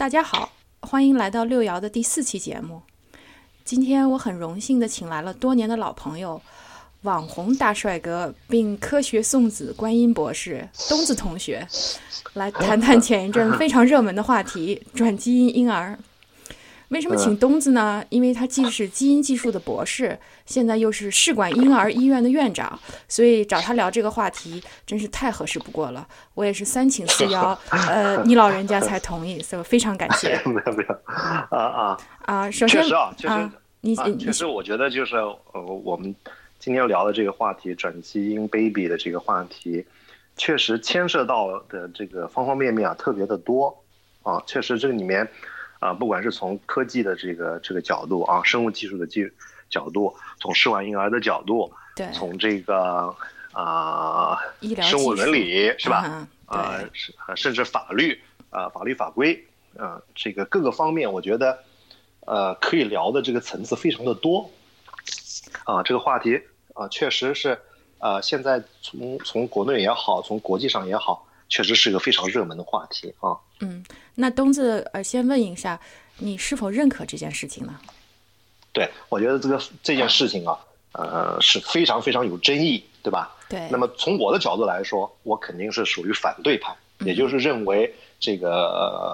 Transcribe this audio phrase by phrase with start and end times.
[0.00, 2.80] 大家好，欢迎来到六爻的第四期节目。
[3.66, 6.40] 今天我很荣幸的请来了多年的老朋友，
[7.02, 11.68] 网红大帅哥，并科学送子观音博士东子同学，
[12.32, 15.98] 来谈谈前一阵非常热门的话题——转基因婴儿。
[16.90, 18.04] 为什么请东子呢？
[18.08, 26.06] 因为他既是基因技术的博士，现在又是试管婴儿医院的院长，所以找他聊这个话题真是太合适不过了。
[26.34, 30.40] 我也是三请四邀， 呃，你老人家才同意，所以非常感谢。
[30.46, 31.96] 没有没有，啊啊，
[32.26, 33.52] 啊，首先确实啊，确实啊，
[33.82, 36.14] 你啊，你确实，我觉得就是呃，我们
[36.58, 39.84] 今天聊的这个话题，转基因 baby 的这个话题，
[40.36, 43.84] 确实牵涉到的这个方方面面啊，特别的多
[44.22, 45.26] 啊，确实这个里面
[45.80, 49.28] 啊，不管是从科技的这个这个角度啊，生物技术的技
[49.68, 53.14] 角度，从试管婴儿的角度，对从这个
[53.52, 56.04] 啊、医疗生物伦理是吧？
[56.06, 58.20] 嗯啊、对是呃甚至法律
[58.50, 59.46] 啊、法律法规
[59.78, 61.58] 啊、这个各个方面，我觉得
[62.26, 64.50] 呃可以聊的这个层次非常的多
[65.64, 66.40] 啊、这个话题
[66.74, 67.58] 啊、确实是
[67.98, 73.36] 呃现在从从国内也好，从国际上也好，确实是个非常热门的话题啊。
[73.60, 73.84] 嗯，
[74.14, 75.78] 那东子呃，先问一下，
[76.16, 77.78] 你是否认可这件事情呢？
[78.72, 80.58] 对，我觉得这个这件事情啊，
[80.92, 83.36] 呃是非常非常有争议，对吧？
[83.48, 88.48] 对，那么从我的角度来说，我肯定是属于反对派，也就是认为这个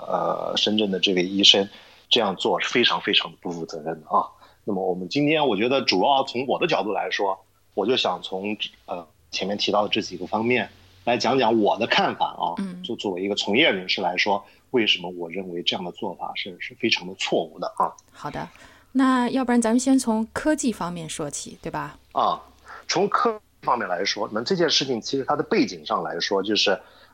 [0.07, 1.67] 呃深圳的这位医生
[2.11, 4.29] 这样做是非常非常不负责任的啊。
[4.63, 7.43] 那么我们今天我觉得主要从我的角度来说，
[7.73, 8.55] 我就想从
[8.85, 10.69] 呃前面提到的这几个方面
[11.07, 12.53] 来讲讲我的看法啊。
[12.59, 17.91] 嗯就作为一个从业人士来说，为什么我认为这样的做法是是非常的错误的啊？
[18.13, 18.49] 好的，
[18.93, 21.99] 那要不然咱们先从科技方面说起，对吧？
[22.13, 22.41] 啊，
[22.87, 26.71] 从科方面来说，那么这件事情其实它的背景上来说，就是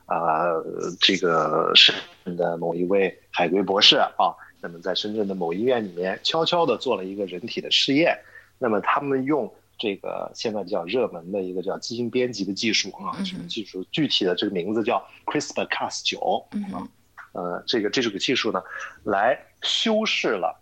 [0.06, 0.62] 呃，
[1.00, 8.18] 这个深圳的某一位海归博士啊，那么在深圳的某医院里面悄悄地做了一个人体的试验，
[8.58, 9.50] 那么他们用
[9.82, 16.88] 这个现在比较热门的一个叫基因编辑的技术啊，嗯这个技术具体的这个名字叫 CRISPR-Cas 九嗯啊，
[17.32, 18.62] 呃，这个这个技术呢，
[19.02, 20.56] 来修饰了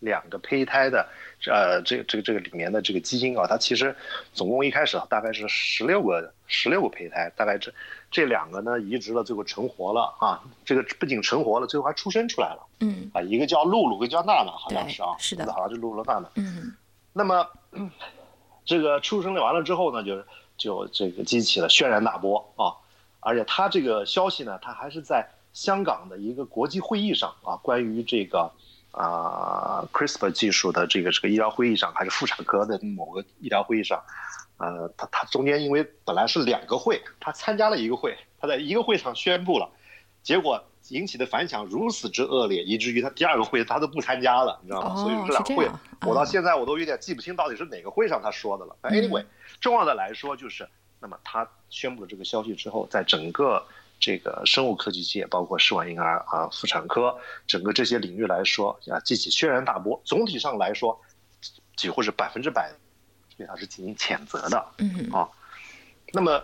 [0.00, 1.08] 两个胚胎的
[1.50, 3.96] 呃这个这个这个里面的这个基因啊，它其实
[4.34, 7.72] 总共一开始啊大概是十六个十六个胚胎，大概这
[8.10, 16.28] 这两个呢移植了，最后成活了啊，这个不仅成活了，最后还出生出来了嗯啊，一个叫露露，一个叫娜娜，好像是啊，是的好像是露露娜娜。
[16.34, 16.74] 嗯
[17.12, 17.44] 那么
[18.70, 20.22] 这个出生了完了之后呢，就
[20.56, 22.70] 就这个激起了轩然大波啊！
[23.18, 28.48] 而且他这个消息呢，他还是在香港的一个国际会议上啊，关于这个
[28.92, 34.00] 啊、CRISPR 技术的这个这个医疗会议上，还是妇产科的某个医疗会议上，
[34.58, 39.68] 呃，他他中间因为本来是两个会，他参加了一个会，他在一个会上宣布了，
[40.22, 44.94] 结果引起的反响如此之恶劣，以至于他第二个会他都不参加了，你知道吗？
[44.94, 45.70] 哦所以这两个会
[46.08, 48.74] 我到嗯现在我都有点记不清到底是哪个会上他说的了。
[48.80, 49.24] 但嗯 anyway，
[49.60, 50.68] 重要的来说就是，
[50.98, 53.64] 那么他宣布了这个消息之后，在整个
[54.00, 57.16] 这个生物科技界，包括试管婴儿啊、妇产科，
[57.46, 60.00] 整个这些领域来说啊，激起轩然大波。
[60.04, 60.98] 总体上来说，
[61.76, 62.72] 几乎是百分之百
[63.36, 64.66] 对他是进行谴责的。
[64.78, 65.28] 嗯啊，
[66.12, 66.42] 那么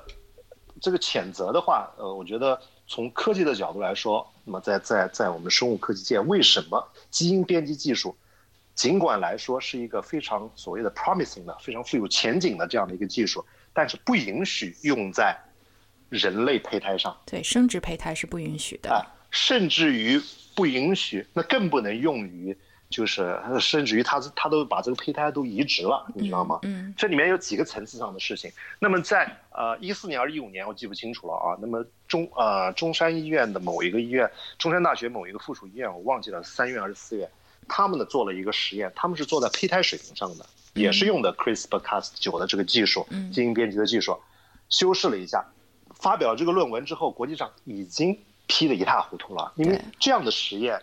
[0.81, 8.17] 这个谴责的话，呃，我觉得从科技的角度来说，那么在在在我们生物科技界，为什么基因编辑技术，
[8.75, 15.37] 尽管来说是一个非常所谓的 promising 的、非常富有前景的这样的一个技术，但是不允许用在
[16.09, 18.91] 人类胚胎上对，生殖胚胎是不允许的。
[18.91, 20.21] 啊，甚至于
[20.55, 22.57] 不允许，那更不能用于。
[22.89, 26.61] 就是，呃甚至于他他都把这个胚胎都移植了，你知道吗？
[26.63, 28.49] 嗯，这里面有几个层次上的事情。
[28.79, 31.59] 那么在呃一四年还是一五年，我记不清楚了啊。
[31.61, 37.29] 那么中呃中山医院的某一个医院，中山大学某一个附属医院，我忘记了三院还是四院，
[37.67, 44.17] 他们呢做了一个实验，他们是做在胚胎水平上的，也是用的 CRISPR-Cas9 的这个技术，基因编辑的技术，
[44.69, 45.45] 修饰了一下，
[45.97, 48.17] 发表这个论文之后，国际上已经
[48.47, 50.81] 批得一塌糊涂了，因为这样的实验。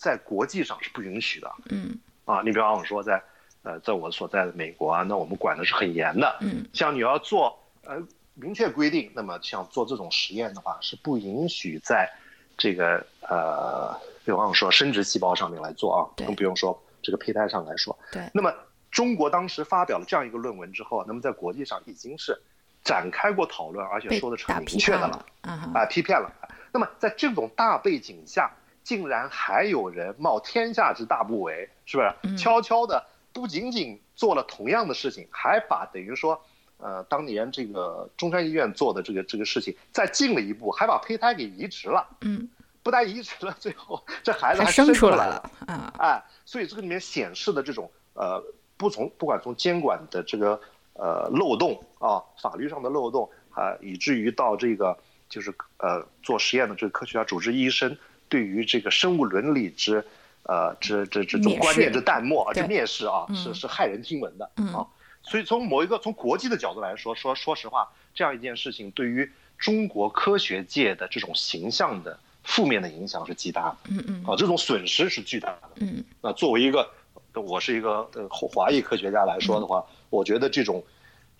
[0.00, 1.94] 在国际上是不允许的，嗯
[2.24, 3.22] 啊，你比方说在，
[3.62, 8.02] 呃，在我所在的美国啊，那我们管的是很严的，嗯，像你要做呃
[8.32, 12.10] 明确规定，那么像做这种实验的话，是不允许在
[12.56, 13.94] 这个呃，
[14.24, 17.94] 比方说生殖细胞上面来做啊，更不用说这个胚胎上来说。
[18.10, 18.50] 对，那么
[18.90, 22.40] 中国当时发表了这样一个论文之后，那么在国际上已经是
[22.82, 25.26] 展开过讨论，而且说的是很明确的了。
[25.42, 26.32] 啊批骗了。
[26.72, 28.48] 那么在这种大背景下，
[28.90, 32.12] 竟然还有人冒天下之大不韪，是不是？
[32.24, 36.44] 嗯悄悄的，不仅仅做了同样的事情，还把等于说，
[36.78, 42.04] 呃，当年这个中山医院做的这个这个事情再进了一步，还把胚胎给移植了。
[42.22, 42.48] 嗯，
[42.82, 48.42] 不但移植了，最后这孩子还生出来了啊，哎，所以这个里面显示的这种呃，
[48.76, 50.60] 不从不管从监管的这个
[50.94, 54.98] 呃漏洞啊，法律上的漏洞啊，以至于到这个
[55.28, 57.96] 就是呃做实验的这个科学家、主治医生
[58.30, 60.02] 对于这个生物伦理之
[60.44, 64.86] 呃之之这种观念视之淡漠啊，对这蔑视啊，嗯是是骇人听闻的嗯啊。
[65.22, 73.76] 所以从某一个从国际的角度来说，说说实话，这样一件事情对于中国科学界的这种形象的负面的影响是极大的。
[73.90, 75.68] 嗯嗯啊，这种损失是巨大的。
[75.80, 76.88] 嗯那作为一个，
[77.34, 80.82] 我是一个呃华裔科学家来说的话，我觉得这种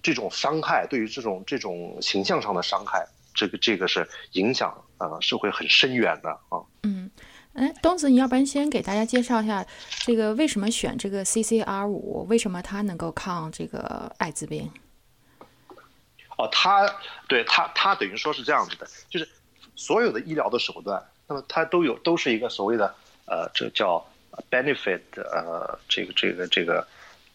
[0.03, 6.61] 这种伤害，对于这种这种形象上的伤害，这个这个是影响呃是会很深远的啊。
[6.83, 7.11] 嗯。
[7.53, 9.67] 哎，东子，你要不然先给大家介绍一下
[10.05, 14.71] 这个为什么选这个 CCR 五，为什么它能够抗这个艾滋病？
[16.39, 16.89] 哦，它
[17.27, 19.29] 对它它等于说是这样子的，就是
[19.75, 22.95] 所有的医疗的手段，那么它都有都是一个所谓的
[23.27, 24.07] 呃，这叫
[24.49, 26.87] benefit 呃，这个这个这个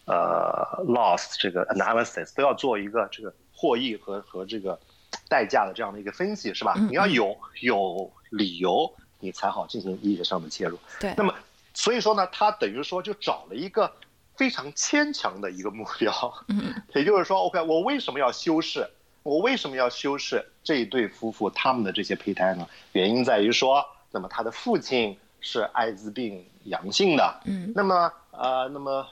[0.06, 4.80] 呃 loss 这个 analysis 都要做一个这个获益和和这个
[5.28, 6.74] 代价的这样的一个分析，是吧？
[6.76, 10.78] 嗯你要有有理由，你才好进行医学上的介入。
[11.00, 11.34] 对，那么
[11.74, 13.92] 所以说呢，他等于说就找了一个
[14.36, 16.12] 非常牵强的一个目标，
[16.48, 18.88] 嗯 也就是说，OK，我为什么要修饰？
[19.22, 22.68] 我为什么要修饰这一对夫妇他们的这些胚胎呢？
[22.92, 29.04] 原因在于说，那么他的父亲是艾滋病阳性的，嗯那么呃，那么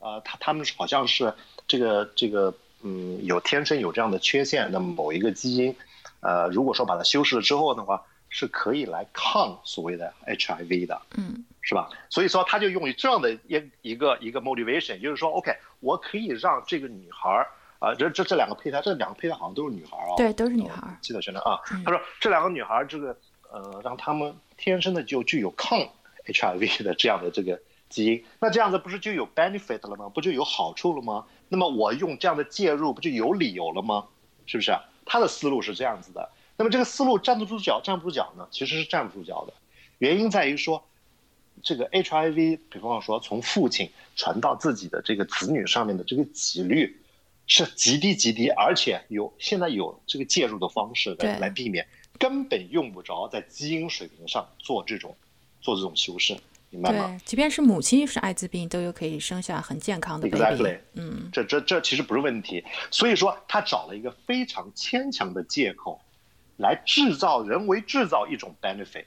[0.00, 1.32] 呃，他他们好像是
[1.68, 5.74] 这个这个嗯，有天生有这样的缺陷，那么某一个基因，
[6.20, 11.90] 呃，如果说把它修饰了之后的话，是可以来抗所谓的 HIV 的，嗯是吧？
[12.08, 17.46] 所以说他就用于这样的一一个一个 motivation，就是说，OK，我可以让这个女孩儿
[17.78, 20.96] 啊，这这这两个胚胎，这两个胚胎好像都是女孩儿啊，对，都是女孩儿。
[21.02, 23.16] 记得学生啊嗯，他说这两个女孩儿这个
[23.50, 25.78] 呃，让他们天生的就具有抗
[26.26, 30.08] HIV 的这样的这个基因，那这样子不是就有 benefit 了吗？
[30.08, 31.26] 不就有好处了吗？
[31.50, 34.06] 那么我用这样的介入，不就有理由了吗？
[34.46, 34.80] 是不是、啊？
[35.04, 36.30] 他的思路是这样子的。
[36.56, 38.46] 那么这个思路站得住脚，站不住脚呢？
[38.50, 39.52] 其实是站不住脚的，
[39.98, 40.84] 原因在于说，
[41.62, 47.00] 这个 HIV，比方说从父亲传到自己的这个子女上面的这个几率
[47.46, 51.86] 是极低极低，而且有现在有这个介入的方式对来来避免，
[52.18, 55.16] 根本用不着在基因水平上做这种
[55.60, 56.36] 做这种修饰，
[56.70, 57.08] 明白吗？
[57.08, 60.42] 对，即便是母亲是艾滋病，都有可以生下很健康的 baby。
[60.42, 66.00] Exactly，嗯这这这其实不是问题，所以说他找了一个非常牵强的借口，
[66.56, 69.04] 来制造人为制造一种 benefit，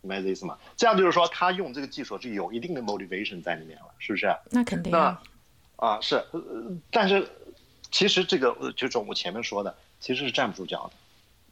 [0.00, 0.58] 明白这意思吗？
[0.76, 4.34] 这样就是说他用这个技术是有一定的 motivation 在里面了，是不是？
[4.50, 5.22] 那肯定那啊。
[5.76, 6.42] 啊是，呃
[6.90, 7.28] 但是
[7.90, 10.92] 其实这个呃就是我前面说的，其实是站不住脚的，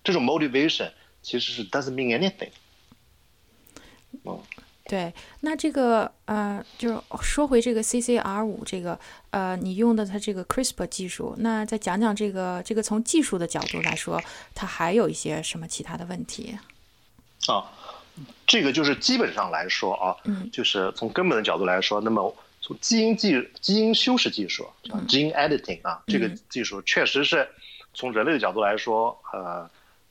[0.02, 0.90] 这种 motivation
[1.22, 2.50] 其实是 doesn't mean anything。
[4.24, 4.40] 嗯，
[4.88, 8.98] 对，那这个呃，就是说回这个 CCR 五这个
[9.30, 14.22] 呃，你用的它这个 CRISPR 技术，那再讲讲这个这个从技术的角度来说，
[14.54, 16.56] 它还有一些什么其他的问题？
[17.48, 17.66] 啊，
[18.46, 27.48] 这个就是基本上来说啊，嗯就是从根本的角度来说，那么从基因技基因修饰技术嗯，gene editing 啊，这个嗯技术确实是
[27.92, 29.68] 从人类的角度来说，呃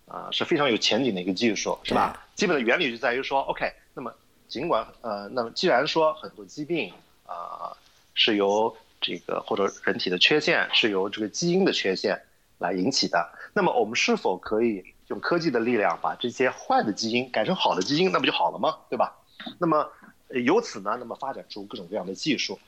[0.08, 2.26] 呃、是非常有前景的一个技术，是吧？
[2.36, 4.14] 基本的原理就在于说，OK，那么
[4.48, 6.94] 尽管呃，那么既然说很多疾病
[7.26, 7.76] 啊、
[8.14, 12.22] 是由这个或者人体的缺陷是由这个基因的缺陷
[12.60, 18.78] 来引起的，那么我们是否可以用科技的力量把这些坏的基因改成好的基因，那不就好了吗？
[18.90, 19.16] 对吧？
[19.60, 19.88] 那么
[20.30, 22.60] 呃由此呢，那么发展出各种各样的技术。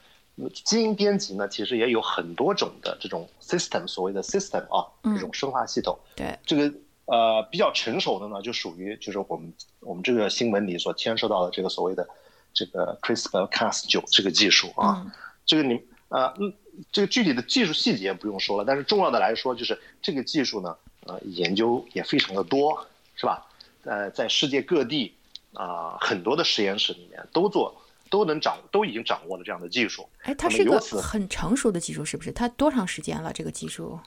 [0.53, 5.97] 基因编辑呢，其实也有很多种的这种 system，所谓的 system 啊，这种生化系统。
[6.15, 6.71] 对，这个
[7.07, 12.07] 呃比较成熟的呢，就属于就是我们我们这个新闻里所牵涉到的这个所谓的
[12.53, 15.01] 这个 CRISPR-Cas9 这个技术啊。
[15.03, 15.11] 嗯
[15.47, 16.53] 这个你呃嗯，
[16.91, 22.85] 这个具体的技术细节不用说了，但是重要的来说，就是这个技术呢，呃，研究也非常的多，
[23.15, 23.47] 是吧？
[23.85, 25.15] 呃，在世界各地
[25.53, 27.73] 啊、很多的实验室里面都做，
[28.09, 30.05] 都能掌，都已经掌握了这样的技术。
[30.23, 32.29] 哎，它是一个很成熟的技术，是不是？
[32.33, 33.31] 它多长时间了？
[33.31, 33.97] 这个技术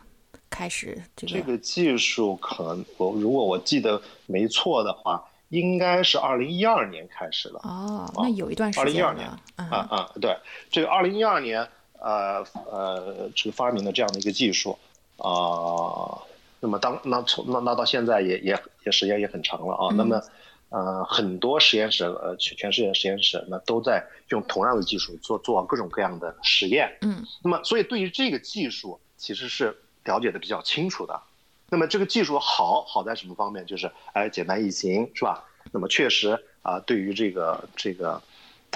[0.50, 1.33] 开始这个？
[1.33, 7.59] 这个技术可能我如果我记得没错的话，应该是二零一二年开始的。
[7.61, 9.11] 哦，那有一段时二零一间了。
[9.11, 10.37] 二年嗯啊啊，对，
[10.71, 11.66] 这个二零一二年，
[11.99, 14.76] 呃呃，这个发明的这样的一个技术
[15.16, 16.16] 啊、
[16.61, 20.23] 那么当那从那那到现在也也也时间也很长了啊，那么
[20.71, 31.21] 呃很多实验室呃全全世界实验室那都在用同样的技术做做各种各样的实验，嗯那么所以对于这个技术其实是了解的比较清楚的。
[31.69, 33.64] 那么这个技术好好在什么方面？
[33.66, 35.45] 就是哎简单易行，是吧？
[35.73, 38.21] 那么确实啊、对于这个这个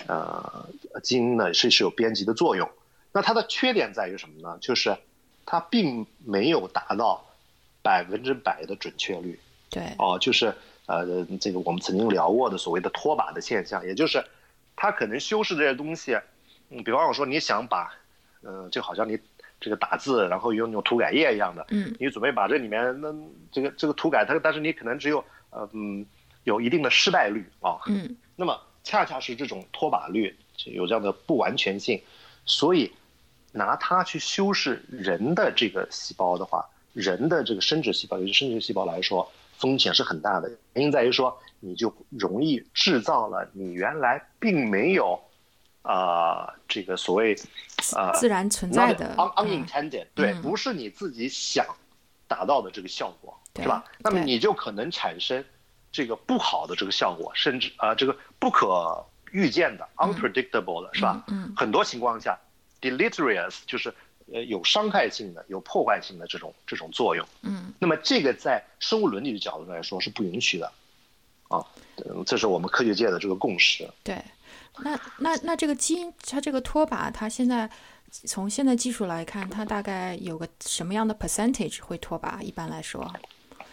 [0.06, 0.66] 呃
[1.02, 2.70] 基因呢是是有编辑的作用。
[3.12, 4.58] 那它的缺点在于什么呢？
[4.60, 4.96] 就是
[5.44, 7.24] 它并没有达到
[7.82, 9.38] 百分之百的准确率。
[9.70, 10.54] 对，哦，就是
[10.86, 14.24] 呃，这个我们曾经聊过的所谓的拖把的现象，也就是
[14.76, 16.18] 它可能修饰这些东西，
[16.70, 17.92] 嗯，比方说你想把，
[18.42, 19.18] 呃，就好像你
[19.64, 21.96] 这个打字，然后用那种涂改液一样的，嗯。
[21.98, 23.10] 你准备把这里面那
[23.50, 26.04] 这个这个涂改它，但是你可能只有呃嗯
[26.42, 28.14] 有一定的失败率啊，嗯。
[28.36, 31.98] 那么恰恰是这种脱靶率有这样的不完全性，
[32.44, 32.92] 所以
[33.52, 40.50] 拿它去修饰人的这个细胞的话，人的这个生殖细胞，尤其生殖细胞来说，风险是很大的。
[40.74, 45.18] 原因在于说，你就容易制造了你原来并没有
[45.84, 47.36] 啊、这个所谓
[47.94, 51.66] 啊、自然存在的 unintended，、对，嗯不是你自己想
[52.26, 53.84] 达到的这个效果，对是吧？
[53.98, 55.44] 那么你就可能产生
[55.92, 61.22] 这个不好的这个效果，甚至啊、这个不可预见的、unpredictable 的，是吧？
[61.28, 62.38] 嗯很多情况下
[62.80, 63.92] ，deleterious 就是
[64.32, 67.26] 呃有伤害性的、有破坏性的这种这种作用。
[67.42, 70.72] 嗯那么这个在生物伦理的角度来说是不允许的，
[71.48, 71.60] 啊，
[72.06, 73.86] 嗯这是我们科学界的这个共识。
[74.02, 74.16] 对。
[74.80, 77.70] 那那那这个基因，它这个拖把，它现在
[78.10, 82.42] 从现在技术来看，它大概有个什么样的 percentage 会拖把？
[82.42, 83.08] 一般来说，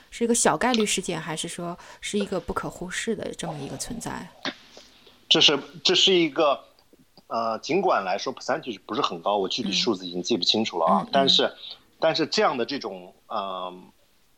[0.09, 4.29] 是一个小概率事件，还是说是一个不可忽视的这么一个存在？
[5.27, 6.63] 这是这是一个，
[7.27, 11.51] 呃，尽管来说 percentage 不是很高，我具体数字已经记不清楚了啊，但是
[11.99, 13.73] 但是这样的这种呃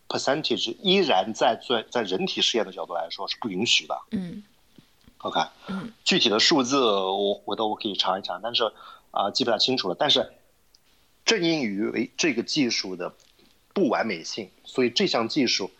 [0.07, 4.01] percentage 依然在在在人体试验的角度来说是不允许的。
[4.11, 4.43] 嗯
[5.23, 8.63] OK，嗯具体的数字我回头我可以查一查，但是
[9.11, 9.95] 啊、记不太清楚了。
[9.97, 10.31] 但是
[11.25, 13.13] 正因于这个技术的
[13.73, 15.71] 不完美性，所以这项技术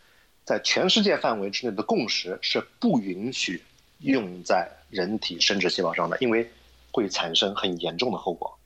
[0.43, 3.61] 在全世界范围之内的共识是不允许
[3.99, 6.49] 用在人体生殖细胞上的，因为
[6.91, 8.57] 会产生很严重的后果。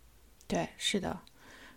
[0.47, 1.19] 对，是的，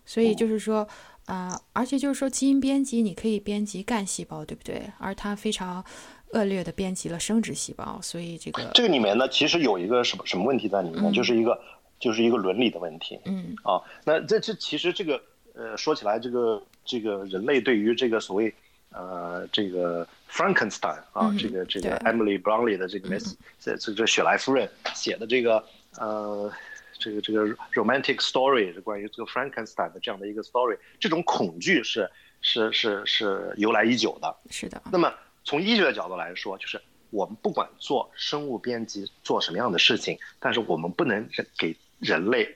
[0.05, 0.87] 所以就是说，
[1.25, 4.91] 啊、而且就是说，基因编辑你可以编辑干细胞，对不对？
[4.97, 5.83] 而它非常
[6.33, 11.13] 恶劣的编辑了生殖细胞，所以这个，这个里面呢，其实有一个什么什么问题在里面，嗯。
[11.13, 11.59] 就是一个
[11.99, 13.19] 就是一个伦理的问题。
[13.25, 13.55] 嗯。
[13.63, 15.21] 啊，那这这其实这个
[15.53, 18.53] 呃说起来，这个这个人类对于这个所谓
[18.91, 23.19] 呃这个 Frankenstein 啊，嗯这个这个 Emily Brownlee 的这个
[23.59, 25.63] 这这这雪莱夫人写的这个
[25.97, 26.51] 呃
[26.97, 32.09] 这个这个 romantic story 是关于这个 Frankenstein 的这样的一个 story，这种恐惧是
[32.41, 34.35] 是是是由来已久的。
[34.49, 42.55] 是的，那么从医学的角度来说，就是我们不管做生物编辑做什么样的事情，但是我们不能人给人类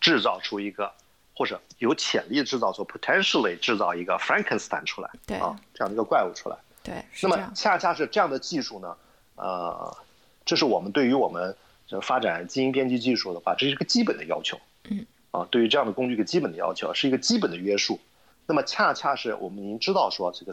[0.00, 0.92] 制造出一个
[1.34, 6.56] 或者有潜力制造出 potentially 制造一个 Frankenstein 出来对啊这样的一个怪物出来。
[6.82, 8.96] 对，那么，恰恰是这样的技术呢，
[9.34, 9.96] 呃，
[10.44, 11.56] 这是我们对于我们
[11.88, 14.56] 这发展基因编辑技术的话，这是一个基本的要求。
[14.88, 17.98] 嗯，啊，对于这样的工具一个基本的要求，是一个基本的约束。
[18.46, 20.52] 那么恰恰是我们已经知道说这个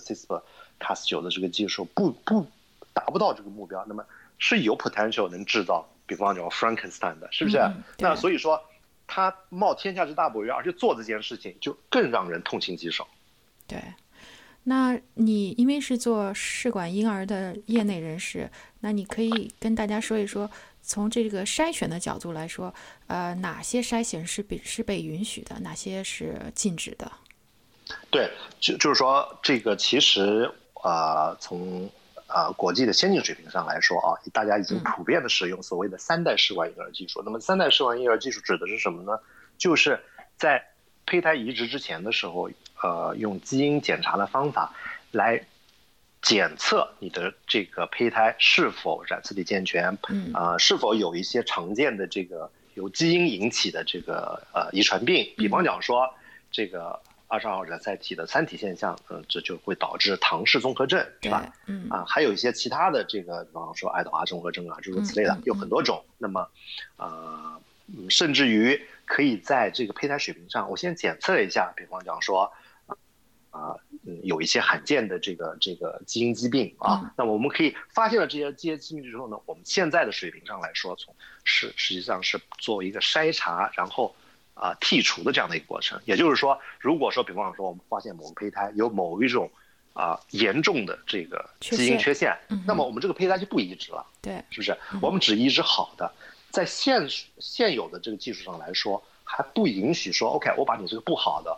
[0.83, 2.45] CRISPR-Cas9 的这个技术不不
[2.93, 4.05] 达不到这个目标，那么
[4.37, 7.57] 是有 potential 能制造，比方讲 Frankenstein 的，是不是？
[7.57, 8.61] 嗯那所以说，
[9.07, 13.07] 他冒天下之大不韪，而且做这件事情就更让人痛心疾首。
[13.65, 13.81] 对。
[14.65, 18.49] 那你因为是做试管婴儿的业内人士，
[18.79, 20.49] 那你可以跟大家说一说，
[20.81, 22.73] 从这个筛选的角度来说，
[23.07, 27.11] 呃，哪些筛选是被是被允许的，哪些是禁止的？
[28.09, 30.49] 对，就就是说，这个其实
[30.83, 31.89] 啊，从
[32.27, 37.23] 啊国际的先进水平上来说啊，大家已经普遍的使用所谓的三代试管婴儿技术。
[37.25, 39.19] 那么，三代试管婴儿技术指的是什么呢？
[39.57, 39.99] 就是
[40.37, 40.63] 在
[41.05, 42.51] 胚胎移植之前的时候。
[42.83, 44.73] 呃，用基因检查的方法
[45.11, 45.41] 来
[46.21, 49.97] 检测你的这个胚胎是否染色体健全，
[50.33, 56.13] 啊，是否有一些常见的这个由基因引起的这个呃遗传病，比方讲说
[56.51, 56.99] 这个
[57.33, 61.51] 二十二号染色体的三体现象，嗯，这就会导致唐氏综合症，是吧？
[61.65, 66.05] 嗯，啊，还有一些其他的这个，比方说爱德华综合症啊，诸如此类的，有很多种。
[66.19, 66.47] 那么，
[66.97, 67.59] 呃，
[68.07, 72.53] 甚至于可以在这个胚胎水平上，我先检测一下，比方讲说。
[73.49, 73.75] 啊，
[74.07, 84.15] 嗯，有一些罕见的这个这个基因疾病啊，那我们可以发现了这些这些疾病之后呢，我们现在的水平上来说，从是实际上是作为一个筛查，然后
[84.53, 85.99] 啊剔除的这样的一个过程。
[86.05, 89.49] 也就是说，如果说比方说我们发现某个胚胎有某一种
[89.93, 94.77] 啊严重的这个基因缺陷，那么我们这个胚胎就不移植了，对，是不是？
[95.01, 96.11] 我们只移植好的，
[96.49, 97.07] 在现
[97.39, 101.57] 现有的这个技术上来说，还不允许说 OK，我把你这个不好的。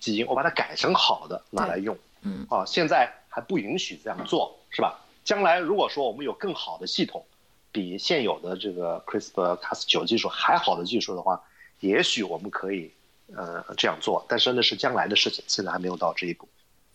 [0.00, 5.00] 基因我把它改成好的拿来用，嗯，啊，现在还不允许这样做，是吧？
[5.24, 7.24] 将来如果说我们有更好的系统，
[7.72, 11.42] 比现有的这个 CRISPR-Cas9 技术还好的技术的话，
[11.80, 12.90] 也许我们可以
[13.34, 16.48] 呃这样做，但是那是将来的事情，现在还没有到这一步。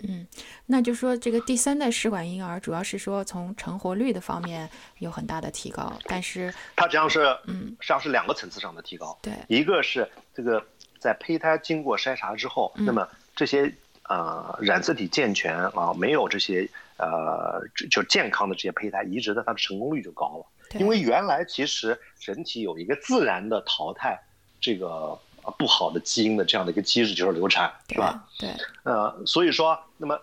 [0.08, 0.26] 嗯，
[0.66, 4.70] 那就说这个第三代试管婴儿主要是说从成活率的方面
[5.00, 10.64] 有很大的提高，但是它实际上是嗯，实际上是两个层次上的提高，对，一个是这个。
[11.00, 13.74] 在胚胎经过筛查之后，那么这些
[14.08, 20.46] 呃染色体健全啊，没有这些呃就健康的这些胚胎移植的，它的成功率就高了。
[20.80, 24.16] 因为原来其实人体有一个自然的淘汰
[24.62, 25.20] 这个
[25.58, 28.26] 不好的基因的这样的一个机制，就是流产，是吧？
[28.40, 28.50] 对。
[28.84, 30.18] 呃，所以说，那么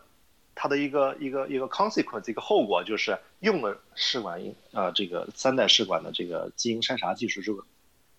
[0.54, 7.58] 它的一个一个一个 consequence 一个后果就是用了试管婴呃这个三代试管的这个基因筛查技术之后，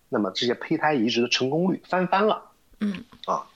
[0.08, 2.50] 那么这些胚胎移植的成功率翻番了。
[2.80, 3.46] 嗯啊，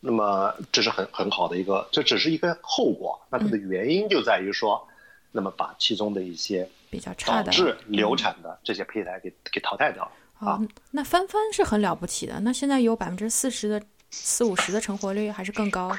[0.00, 3.20] 那么这是很很好的一个，这只是一个后果。
[3.30, 4.88] 那它的原因就在于说，
[5.32, 10.12] 那么把其中的一些比较差的导致流产的这些胚胎给给淘汰掉了
[10.44, 10.60] 啊。
[10.90, 12.40] 那翻番是很了不起的。
[12.40, 15.96] 那现在有百分之四十的四五十的成活率，还是更高？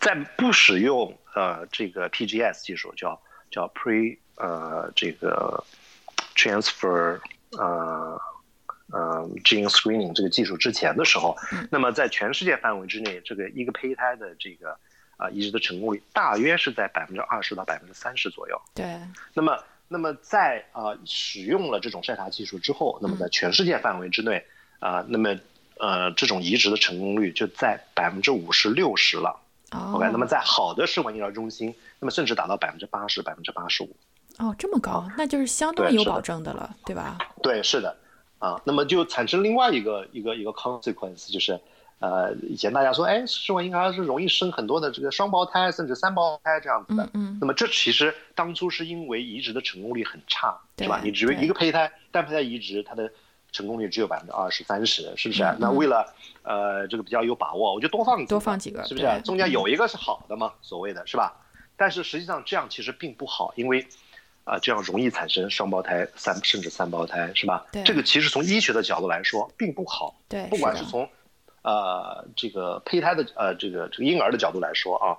[0.00, 3.20] 在不使用呃这个 PGS 技术，叫
[3.50, 5.64] 叫 pre 呃这个
[6.36, 7.18] transfer
[7.52, 8.20] 呃。
[8.90, 11.36] 呃，gene screening 这个技术之前的时候，
[11.70, 14.74] 那么在全世界范围之内，这个一个胚胎的这个
[15.18, 18.58] 啊移植的成功率大约是在百分之二十到百分之三十左右。
[18.74, 18.98] 对。
[19.34, 24.44] 那么，那么在呃使用了这种筛查技术之后，那么在全世界范围之内
[24.78, 25.34] 啊，那么
[25.78, 29.40] 呃这种移植的成功率就在百分之五十六十了。
[29.72, 29.94] 哦。
[29.96, 33.96] OK，那么在好的试管婴儿中心，那么甚至达到百分之八十、百分之八十五。
[34.38, 37.18] 哦，这么高，那就是相当有保证的了，对吧？
[37.42, 37.96] 对，是的。
[38.38, 41.58] 啊，那么就产生另外一个一个一个 consequence，就是，
[42.00, 47.02] 呃，以前大家说，哎，试管婴儿是容易生很多的这个双胞胎，甚至三胞胎这样子的。
[47.06, 47.38] 嗯嗯。
[47.40, 51.00] 那么这其实当初是因为移植的成功率很差，是吧？
[51.02, 53.10] 你只有一个胚胎单胚胎移植，它的
[53.50, 55.42] 成功率只有百分之二十三十，是不是？
[55.58, 59.20] 那为了呃这个比较有把握，我就多放多放几个，是不是？
[59.24, 61.34] 中间有一个是好的嘛，所谓的是吧？
[61.76, 63.86] 但是实际上这样其实并不好，因为。
[64.44, 67.66] 啊，这样容易产生双胞胎、三甚至三胞胎，是吧？
[67.70, 67.82] 对。
[67.82, 70.18] 这个其实从医学的角度来说，并不好。
[70.26, 70.46] 对。
[70.46, 71.06] 不管是从，
[71.62, 75.16] 呃，这个胚胎的呃这个这个婴儿的角度来说啊，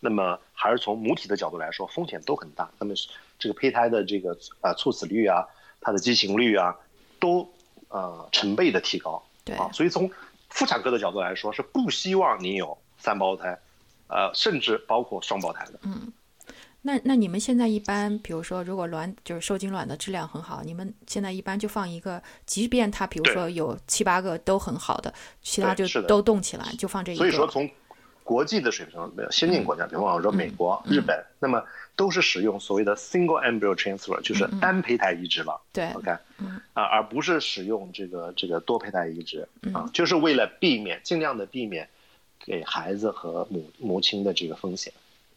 [0.00, 2.70] 那么还是从母体的角度来说，风险都很大。
[2.78, 2.94] 那么
[3.38, 5.46] 这个胚胎的这个呃猝死率啊，
[5.80, 6.74] 它的畸形率啊，
[7.20, 7.48] 都
[7.88, 9.22] 呃成倍的提高。
[9.44, 9.54] 对。
[9.56, 10.10] 啊，所以从
[10.48, 13.58] 妇产科的角度来说，是不希望你有三胞胎，
[14.08, 15.78] 呃，甚至包括双胞胎的。
[15.82, 16.12] 嗯。
[16.84, 27.18] 那那你们现在一般，比如说，如果卵就是受精卵的质量很好，你们现在一般就放一个，即便它比如说有七八个都很好的，其他就都动起来，就放这一个。
[27.18, 27.70] 所以说，从
[28.24, 31.62] 国际的水平上，先进国家，比方说美国、日本，那么
[31.94, 35.60] 都是使用所谓的 single embryo transfer，就是单胚胎移植了。
[35.72, 36.10] 对，OK，
[36.72, 41.88] 啊，而不是使用这个这个多胚胎移植啊，就是为了避免尽量的避免
[42.44, 44.92] 给孩子和母母亲的这个风险。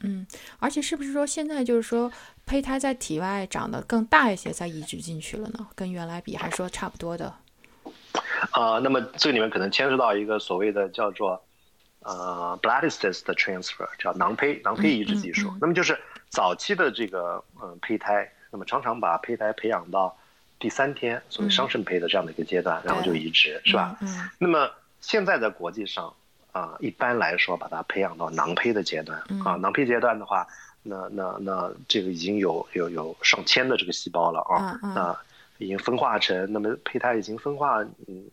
[0.06, 0.28] 嗯，
[0.60, 2.12] 而且是不是说现在就是说
[2.46, 5.68] 胚胎在体外长得更大一些，再移植进去了呢？
[5.76, 7.34] 跟原来比，还是说差不多的？
[8.52, 11.44] 啊，那么这里面可能牵涉到一个所谓的叫做
[12.00, 15.50] 呃 blastocyst transfer，叫囊胚囊胚移植技术。
[15.50, 15.98] 嗯嗯嗯那么就是
[16.30, 20.15] 早期的这个嗯胚胎，那么常常把胚胎培养到
[20.60, 23.98] 第三天，所谓双肾胚的这样的一个阶段，然后就移植，是吧？
[24.02, 24.70] 嗯嗯那么
[25.02, 26.13] 现在在国际上
[26.56, 29.41] 啊、一般来说把它培养到囊胚的阶段嗯。
[29.41, 30.48] 啊，囊胚阶段的话，
[30.84, 35.20] 那那那这个已经有有有上千的这个细胞了啊，那
[35.58, 38.26] 已经分化成，那么胚胎已经分化，嗯，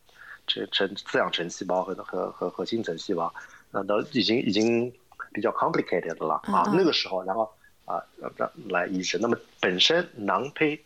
[0.46, 3.34] 这成滋养层细胞和和和和心层细胞，
[3.72, 4.92] 那都已经已经
[5.32, 7.52] 比较 complicated 了啊，那个时候，然后
[7.86, 8.00] 啊
[8.36, 10.80] 让来移植，那么本身囊胚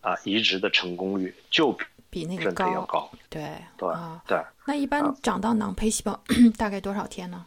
[0.00, 1.78] 啊移植的成功率就
[2.14, 3.42] 比比那个人胚要高，对
[3.76, 4.22] 对啊。
[4.24, 4.40] 对。
[4.64, 6.18] 那一般长到囊胚细胞
[6.56, 7.44] 大概多少天呢？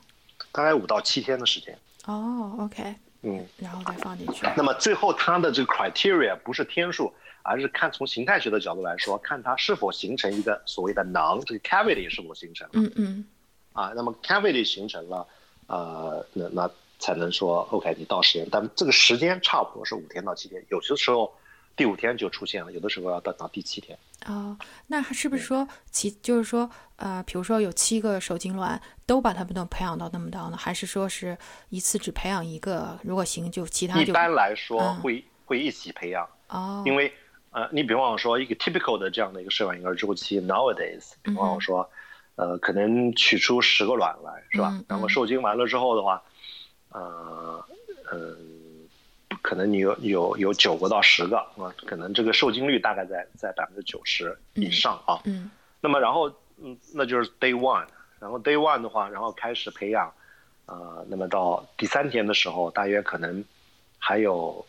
[0.51, 1.77] 大概五到七天的时间。
[2.05, 4.45] 哦，OK，嗯，然后再放进去。
[4.57, 13.25] 那么最后它的这个 criteria 不是天数，而是看从形态学的角度来说，看它是否形成一个所谓的囊，这个 cavity 是否形成嗯嗯
[13.71, 13.93] 啊。
[13.95, 15.25] 那么 cavity 形成了，
[15.67, 21.33] 呃，那那才能说 OK 你到时间，但这个时间差不多是五天到七天，有些时候
[21.77, 23.97] 第五天就出现了，有的时候要等到第七天。
[24.25, 30.57] 哦，那是不是说其就是说呃，比如说有七个受精卵都把它们都培养到那么高呢？
[30.57, 31.37] 还是说是
[31.69, 32.99] 一次只培养一个？
[33.03, 37.13] 如果行就其他就一般来说嗯会、会一起培养，哦，因为
[37.51, 41.87] 呃，你比方说一个 typical 的这样的一个试管婴儿周期，nowadays，比方说，
[42.35, 44.83] 呃，可能取出十个卵来，是吧？
[44.87, 46.23] 然后受精完了之后的话，
[46.89, 47.63] 呃，
[48.11, 48.35] 嗯、
[49.41, 55.21] 可能你有有有九个到十个啊，可能这个受精率大概在在百分之九十以上啊。
[55.25, 56.27] 嗯那么然后
[56.61, 57.85] 嗯，那就是 day one，
[58.19, 60.11] 然后 day one 的话，然后开始培养，
[60.65, 63.43] 呃，那么到第三天的时候，大约可能
[63.99, 64.65] 还有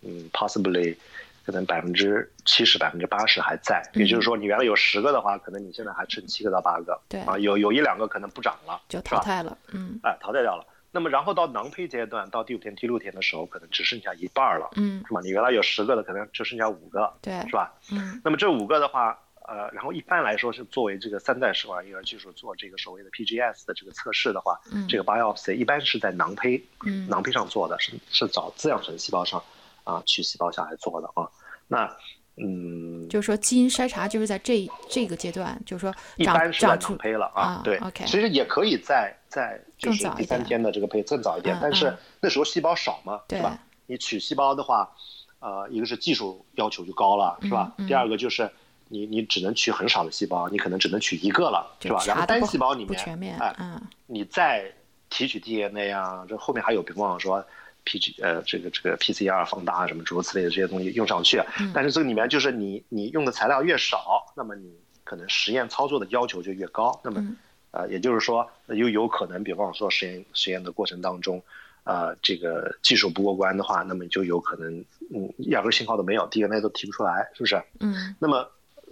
[0.00, 0.96] 嗯 possibly
[1.44, 9.56] 可能百分之七十、百分之八十还在，嗯也就是说，你原来有十个的话，可能你现在还剩七个到八个，对啊，有有一两个可能不长了，就淘汰了。
[9.72, 10.64] 嗯哎，淘汰掉了。
[10.96, 15.20] 那么然后到囊胚阶段，到第五天、第六天的时候，可能只剩下一半儿了，嗯，是吧？
[15.22, 17.74] 你原来有十个的，可能只剩下五个，对是，吧？
[17.92, 29.42] 嗯那么这五个的话，呃，然后一般来说是作为这个三代试管婴儿技术做这个所谓的 PGS 的这个测试的话，嗯这个 biopsy 一般是在囊胚，嗯囊胚上做的，是是找滋养层细胞上
[29.84, 31.28] 啊取细胞下来做的啊。
[31.68, 31.94] 那
[32.38, 43.58] 嗯，就是说基因筛查就是在这这个阶段，就是说长一般是在长出胚了啊对 OK 其实也可以在在就是第三天的这个胚更早一点，嗯但是嗯那时候细胞少嘛，对是吧？
[43.86, 44.90] 你取细胞的话，
[45.38, 47.72] 呃，一个是技术要求就高了，是吧？
[47.86, 48.50] 第二个就是
[48.88, 52.04] 你你只能取很少的细胞，你可能只能取一个了，就是吧？
[52.06, 54.64] 然后单细胞里面，不全面，哎，嗯你再
[55.08, 57.44] 提取 DNA 啊，这后面还有，比方说
[57.86, 64.70] PG 呃这个这个 PCR 放大什么诸如此类的这些东西用上去，嗯但是这个里面就是你你用的材料越少，那么你
[65.04, 67.36] 可能实验操作的要求就越高，那么、嗯
[67.70, 71.42] 呃也就是说又有可能，比方说实验实验的过程当中。
[71.88, 77.62] 呃，这个技术不过关的话，那么就有可能，嗯，压根信号都没有，DNA 都提不出来，是不是？
[77.78, 78.44] 嗯，那么，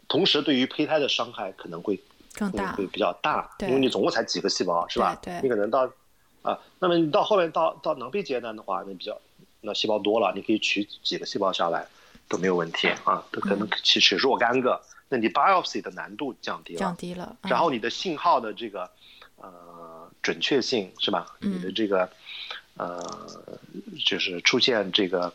[0.07, 2.01] 同时对于胚胎的伤害可能会
[2.37, 5.19] 更大会会，比较大，对因为你总共才几个细胞，是吧？
[5.21, 5.91] 对对你可能到
[6.45, 9.19] 啊，那么你到后面到到囊壁阶段的话，那比较
[9.63, 11.87] 那细胞多了，你可以取几个细胞下来
[12.29, 14.79] 都没有问题啊，都可能取取若干个，
[15.09, 18.91] 那你 biopsy 的难度降低了，降低了，嗯然后你的信号的这个
[19.37, 21.35] 呃准确性是吧？
[21.41, 22.09] 嗯你的这个
[22.77, 23.03] 呃
[24.05, 25.33] 就是出现这个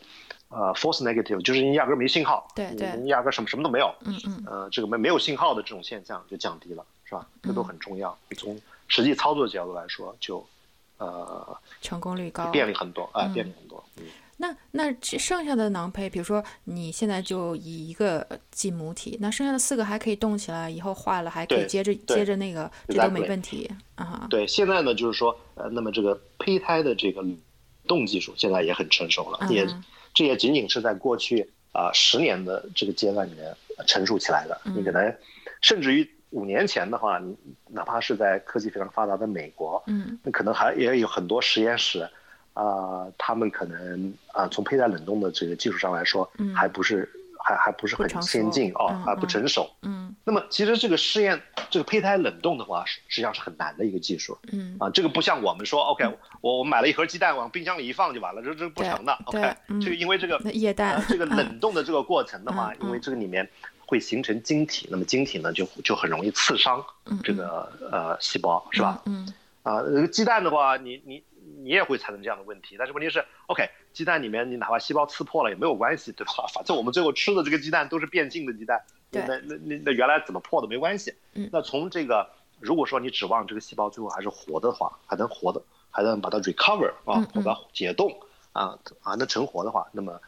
[0.48, 7.26] 呃 false negative，就是你压根儿没信号，对对你压根儿什么什么都没有，嗯嗯呃，这个没没有信号的这种现象就降低了，是吧？
[7.42, 8.16] 这嗯都很重要。
[8.36, 10.46] 从实际操作的角度来说，就
[11.00, 13.82] 呃成功率高，便利很多，啊、嗯便利很多。
[13.96, 14.04] 嗯，
[14.36, 24.26] 那那剩下的囊胚，比如说你现在就以一个继母体，那剩下的四个还可以动起来，以后坏了还可以接着接着那个，这都没问题啊。
[24.30, 27.36] 对，现在呢，就是说，呃，那么这个胚胎的这个冷
[27.86, 29.84] 冻技术现在也很成熟了，也嗯
[30.14, 33.46] 这也仅仅是在过去啊十、年的这个阶段里面
[33.78, 34.60] 呃成熟起来的。
[34.64, 35.16] 嗯你可能
[35.60, 37.36] 甚至于五年前的话，你
[37.68, 42.08] 哪怕是在科技非常发达的美国，嗯那可能还也有很多实验室，
[42.54, 47.08] 啊、他们可能啊、从胚胎冷冻的这个技术上来说，嗯还不是
[47.42, 49.68] 还还不是很先进哦，嗯还不嗯成熟。
[49.82, 51.40] 嗯那么其实这个试验，
[51.70, 54.90] 这个胚胎冷冻的话，实实际上是很难的一个技术嗯，啊。
[54.90, 56.04] 这个不像我们说，OK，
[56.42, 59.18] 我我买了一盒鸡蛋往冰箱里一放就完了，这这不成的。
[59.24, 63.48] OK，嗯这个因为这个那液氮呃这个冷冻的这个过程的话因为这个里面
[63.90, 69.02] 会形成晶体，那么晶体呢就就很容易刺伤嗯这个呃细胞，是吧？
[69.06, 69.26] 嗯
[69.64, 71.20] 啊，这个鸡蛋的话，你你
[71.64, 76.32] 你也会产生这样的问题，但是问题是，OK，鸡蛋里面你哪怕细胞刺破了也没有关系，对吧？
[76.54, 81.12] 反正我们最后吃的这个鸡蛋都是变性的鸡蛋，对那那那那原来怎么破的没关系。
[81.34, 88.16] 嗯那从这个如果说你指望这个细胞最后还是活的话，还能活的，还能把它 recover 啊，把它解冻
[88.52, 90.20] 啊啊，能成活的话，那么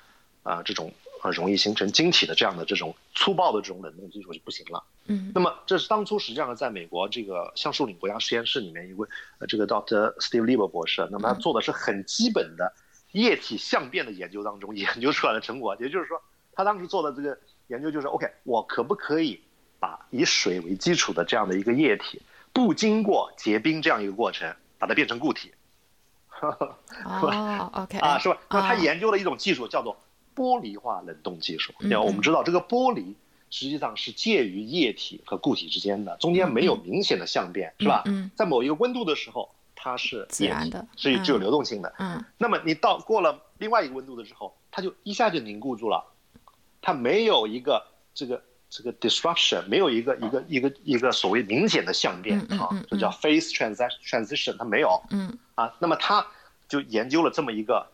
[0.42, 0.92] 啊这种
[1.22, 4.84] 啊容易形成晶体的这样的这种粗暴的这种冷冻技术就不行了。
[5.06, 9.08] 嗯那么这是当初实际上在美国这个橡树岭国家实验室里面一位
[9.38, 10.14] 呃这个 Dr.
[10.18, 12.72] Steve Lieber 博士，那么他做的是很基本的
[13.12, 16.20] 液体相变的研究当中 研究出来的成果，也就是说
[16.52, 19.40] 他当时做的这个研究就是 OK，我可不可以
[19.78, 22.20] 把以水为基础的这样的一个液体，
[22.52, 25.52] 不经过结冰这样一个过程，把它变成固体。
[26.42, 28.36] 哦，OK 啊，是吧？
[28.50, 29.96] 那他啊研究了一种技术，叫做
[30.34, 31.72] 玻璃化冷冻技术。
[31.80, 33.14] 嗯因为我们知道，这个玻璃
[33.50, 38.02] 实际上是介于液体和固体之间的，中间没有明显的相变，是吧？
[38.06, 41.92] 嗯嗯在某一个温度的时候，它是液体自然的是具有嗯流动性的。
[41.98, 46.04] 嗯那么你到过了另外一个温度的时候，它就一下就凝固住了，
[46.80, 55.74] 它没有一个这个这个 disruption，没有一个一个一个一个所谓明显的相变啊嗯嗯嗯，这叫 phase transition transition，它没有嗯啊。
[55.78, 56.26] 那么他
[56.68, 57.86] 就研究了这么一个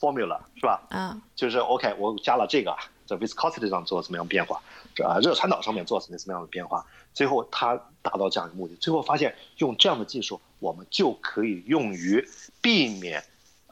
[0.00, 0.80] formula，是吧？
[0.90, 4.60] 嗯就是 OK，我加了这个，在 viscosity 上做怎么样变化，
[4.94, 6.84] 这啊热传导上面做什么什么样的变化，
[7.14, 12.26] 最后它达到这样一个目的，最后发现用这样的技术，我们就可以用于
[12.60, 13.22] 避免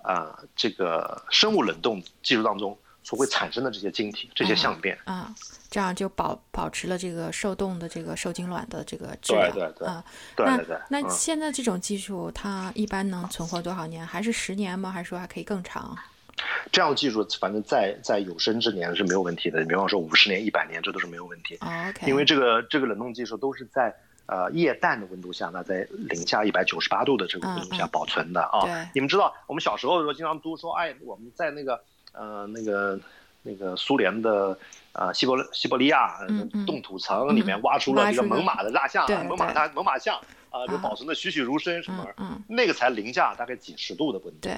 [0.02, 4.96] 啊、这个生物冷冻技术当中所会产生的这些晶体、这些相变。
[5.04, 5.34] 啊，
[5.68, 9.50] 这样就保保持了这个受冻的这个受精卵的这个质量。
[9.52, 10.04] 对对对啊，
[10.38, 14.06] 那对对对，那嗯现在这种技术它一般能存活多少年？
[14.06, 14.92] 还是十年吗？
[14.92, 15.96] 还是说还可以更长？
[16.70, 19.60] 这样的技术，反正在在有生之年是没有问题的。
[19.60, 21.58] 你比方说五十年、一百年，这都是没有问题。
[22.06, 23.94] 因为这个这个冷冻技术都是在
[24.26, 28.60] 呃液氮的温度下，那在零下一百九十八度的这个温度下保存的啊。
[28.64, 31.80] 对你们知道，我们小时候的时候经常都说，哎，我们在那个
[32.12, 32.98] 呃那个
[33.42, 34.58] 那个苏联的
[34.92, 36.18] 呃西伯西伯利亚
[36.66, 40.16] 冻土层里面挖出了这个猛犸的蜡像，猛犸对它猛犸象
[40.50, 42.32] 啊，就啊保存的栩栩如生什么嗯。
[42.32, 44.54] 嗯，那个才零下大概几十度的温度对，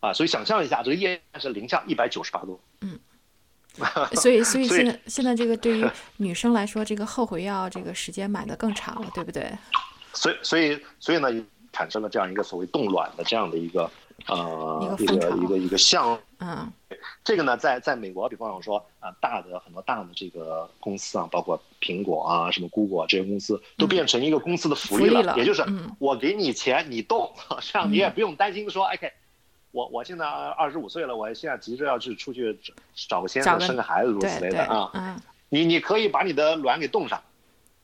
[0.00, 2.98] 啊，所以想象一下，这个液氮是零下一百九十八度，嗯。
[4.14, 9.48] 所以所以现在现在这个对于女生来说，这个后悔药这个时间买的更长了，对不对？
[10.12, 11.28] 所以所以所以呢，
[11.72, 13.88] 产生了这样一个所谓冻卵的这样的一个
[14.26, 16.70] 呃一一个风潮个一个一个项嗯。
[17.22, 25.10] 这个呢，在在美国，比方说说啊，大的很多大的这个公司啊，包括苹果啊、什么 Google 啊这些公司，都变成一个公司的福利了。
[25.10, 25.94] 福利了也就是嗯。
[26.00, 27.32] 我给你钱，你动，
[27.62, 29.12] 这样你也不用担心说，OK，
[29.72, 32.74] 我我现在二十五岁了，我现在急着要去出去找
[33.08, 34.90] 找个先生、生个孩子，如此类的啊。
[34.94, 35.20] 嗯
[35.52, 37.20] 你你可以把你的卵给冻上，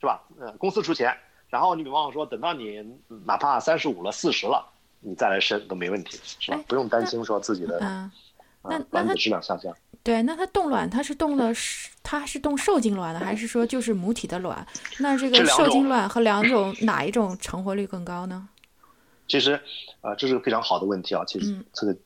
[0.01, 0.23] 是吧？
[0.39, 1.13] 呃，公司出钱，
[1.49, 2.81] 然后你比方说，等到你
[3.25, 4.65] 哪怕三十五了、四十了，
[5.01, 6.65] 你再来生都没问题，是吧哎？
[6.69, 7.81] 不用担心说自己的
[8.91, 9.75] 卵子质量下降。
[10.05, 14.65] 对，那它冻卵，它是冻的是它是冻受精卵的，还是说就是母体的卵？
[15.01, 18.49] 那这个受精卵和两种哪一种成活率更高呢？
[19.29, 19.61] 其实，
[20.01, 21.25] 呃，这是个非常好的问题啊。
[21.27, 21.97] 其实嗯这个，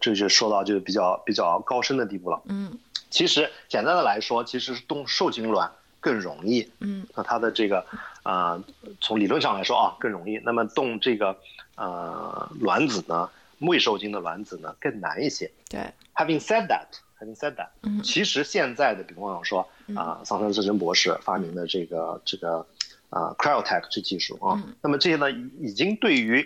[0.00, 2.40] 这就说到就是比较比较高深的地步了。
[2.46, 2.78] 嗯
[3.10, 6.68] 其实简单的来说，其实是冻受精卵更容易。
[6.80, 7.86] 嗯那它的这个，
[8.24, 8.60] 呃，
[9.00, 10.36] 从理论上来说啊更容易。
[10.44, 11.36] 那么动这个，
[11.76, 15.48] 呃，卵子呢，未受精的卵子呢更难一些。
[15.68, 15.80] 对
[16.16, 16.88] ，Having said that,
[17.20, 22.66] having said that，、嗯其实现在的，比方说啊，桑川智真博士发明的这个这个
[23.14, 26.44] 啊 cryotech 这技术啊，嗯那么这些呢，已已经对于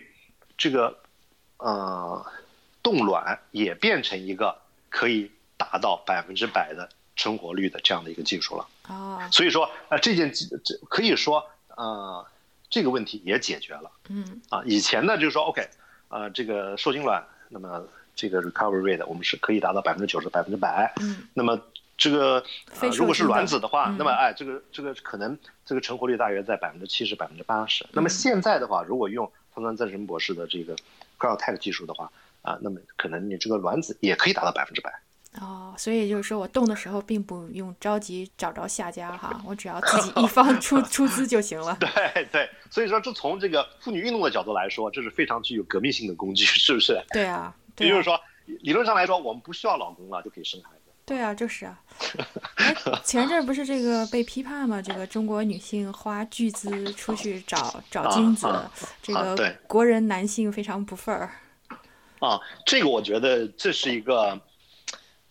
[0.59, 0.99] 这个
[1.57, 2.27] 呃
[2.83, 8.69] 冻卵也变成一个可以达到百分之百的成活率的这样的一个技术了。
[8.89, 11.43] 哦，所以说，啊，这件技这可以说，
[11.75, 12.27] 呃，
[12.69, 13.91] 这个问题也解决了。
[14.11, 15.67] 嗯啊，以前呢就是说，OK，
[16.09, 17.83] 呃，这个受精卵，那么
[18.15, 20.93] 这个 recovery rate 我们是可以达到百分之九十、百分之百。
[21.01, 21.59] 嗯，那么
[21.99, 22.43] 这个
[22.81, 27.85] 呃，如果是卵子的话，嗯那么哎，这个这个可能这个成活率大约在百分之七十、百分之八十。
[27.93, 30.77] 那么现在的话，如果用汤川赞神博士的这个
[31.19, 32.11] cryotech 技术的话，
[32.43, 34.91] 啊，那么可能你这个卵子也可以达到百分之百。
[35.41, 41.77] 哦，所以就是说我动的时候并不用着急找着下家哈，我只要自己 一方出出资就行了。
[41.79, 46.99] 对对，所以说这从这个妇女运动的角度来说，这是非常具有革命性的工具，是不是？
[47.11, 50.78] 对啊，对啊，也就是说，理论上来说，我们不需要老公了就可以生孩子。
[51.09, 51.81] 对啊，就是啊。
[52.57, 54.81] 哎，前阵儿不是这个被批判吗？
[54.81, 58.71] 这个中国女性花巨资出去找找精子，啊
[59.03, 61.31] 这个国人男性非常不忿儿。
[62.21, 64.39] 啊，这个我觉得这是一个，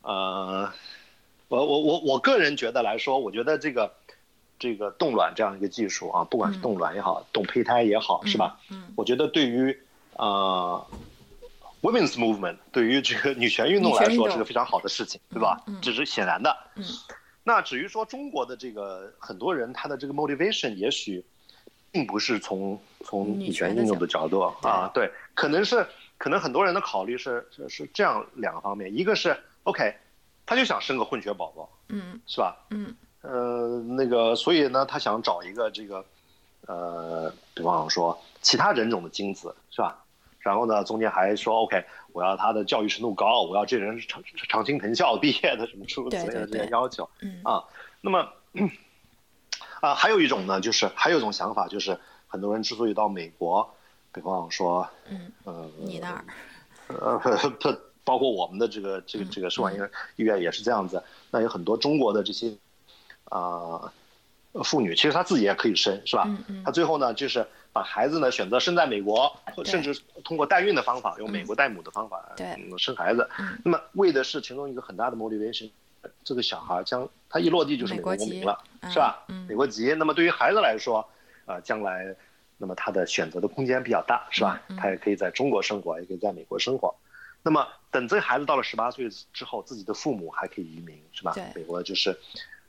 [0.02, 0.70] 呃，
[1.48, 3.94] 我我我我个人觉得来说，我觉得这个
[4.60, 8.60] 这个冻卵这样一个技术啊，不管是冻卵也好，冻胚胎也好，是吧？
[8.72, 9.78] 嗯我觉得对于
[10.16, 10.86] 呃
[11.82, 15.62] women's movement 对于这个女权运动来说是个非常好的事情，对吧？
[15.68, 16.56] 嗯这是显然的。
[16.76, 16.84] 嗯
[17.44, 21.24] 那至于说中国的这个很多人他的这个 motivation 也许
[21.92, 25.88] 并不是从从女女权运动的角度啊，对，可能是
[26.18, 29.96] 可能很多人的考虑是是是这样两个方面，一个是 OK，
[30.46, 32.58] 他就想生个混血宝宝，嗯是吧？
[32.72, 36.04] 嗯呃，那个，所以呢，他想找一个这个，
[36.68, 40.04] 呃，比方说其他人种的精子，是吧？
[40.48, 41.84] 然后呢，中间还说 OK，
[42.14, 47.62] 我要他的教育程度高，我要这人是长长青藤校毕业的，什么诸如此类的这些要求嗯啊。
[48.00, 48.26] 那么
[49.82, 53.70] 啊，还有一种呢，就是还有一种想法，就是很多人之所以到美国，
[54.14, 56.24] 比方说，嗯，呃，你那儿，
[56.88, 57.20] 呃，
[57.60, 61.04] 它包括我们的这个这个这个试管婴儿医院也是这样子。
[61.30, 62.54] 那有很多中国的这些
[63.26, 63.92] 啊、
[64.64, 66.24] 妇女，其实她自己也可以生，是吧？
[66.26, 67.46] 嗯嗯她最后呢，就是
[67.78, 72.36] 把孩子呢选择生在美国，或甚至通过代孕的方法，用美国代母的方法、
[72.80, 73.30] 生孩子。
[73.40, 75.70] 嗯那么为的是其中一个很大的 motivation，
[76.24, 79.24] 这个小孩将他一落地就是美美国公民了，嗯是吧？
[79.28, 79.94] 嗯美国籍。
[79.94, 81.08] 那么对于孩子来说，
[81.46, 82.16] 啊，将来
[82.58, 84.60] 那么他的选择的空间比较大，是吧？
[84.80, 86.96] 他也可以在中国生活，也可以在美国生活。
[87.44, 91.36] 那么等这个孩子到了十八岁之后，自己的父母还可以移民，是吧？
[91.54, 92.18] 美国就是，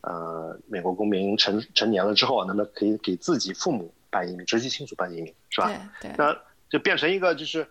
[0.02, 5.68] 呃，美国公民成成年了之后，那么可以给自己父母办移民，直系亲属办移民，是吧？
[6.00, 6.36] 对对，那
[6.68, 7.68] 就变成一个就是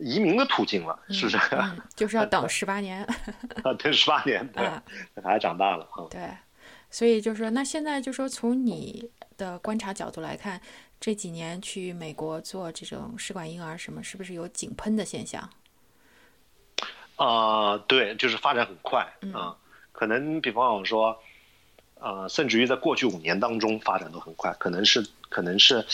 [0.00, 1.38] 移民的途径了，是不是？
[1.52, 3.02] 嗯，就是要等十八年，
[3.62, 4.64] 啊，等十八年，对
[5.22, 6.06] 孩子长大了啊。
[6.10, 6.28] 对，
[6.90, 10.60] 所以就是说，那现在就说从你的观察角度来看，
[11.00, 15.48] 这几年去美国做这种试管婴儿什么，是不是有井喷的现象？
[17.16, 19.00] 啊、对，就是发展很快
[19.32, 19.56] 啊、嗯
[19.90, 21.20] 可能比方说，
[22.00, 25.84] 呃，甚至于在过去五年当中发展都很快，可能是可能是，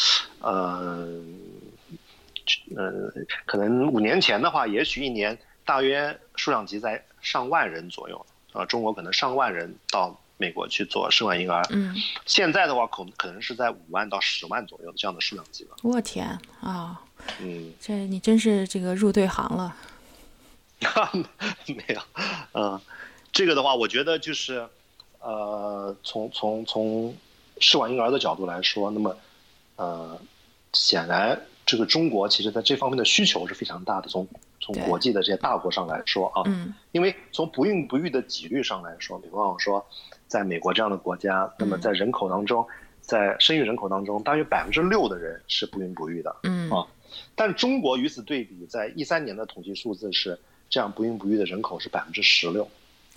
[0.41, 1.09] 呃，
[2.77, 3.11] 呃，
[3.47, 11.95] 可能五年前的话，也许一年大约数量级在上万人左右啊、中国可能上万人到美国去做试管婴儿，嗯，
[12.27, 16.27] 现在的话可可能是在五万到十万左右这样的数量级了，我天
[16.61, 17.01] 啊，
[17.41, 17.73] 嗯。
[17.81, 19.77] 这你真是这个入对行了。
[21.67, 22.03] 没有，
[22.53, 22.79] 嗯、
[23.33, 24.69] 这个的话，我觉得就是，
[25.25, 27.15] 呃，从从从
[27.59, 29.17] 试管婴儿的角度来说，那么，
[29.77, 30.21] 呃，
[30.75, 34.09] 显然这个中国其实在这方面的需求是非常大的。
[34.09, 34.29] 从
[34.61, 39.85] 从国际的这些大国上来说啊，嗯因为从不孕不育的几率上来说，比方说，
[40.27, 42.67] 在美国这样的国家，那么在人口当中，
[43.01, 46.37] 在生育人口当中，大约百分之六的人是不孕不育的。
[46.43, 46.87] 嗯啊
[47.35, 52.69] 但中国与此对比，在一三年的统计数字是，这样不孕不育的人口是百分之十六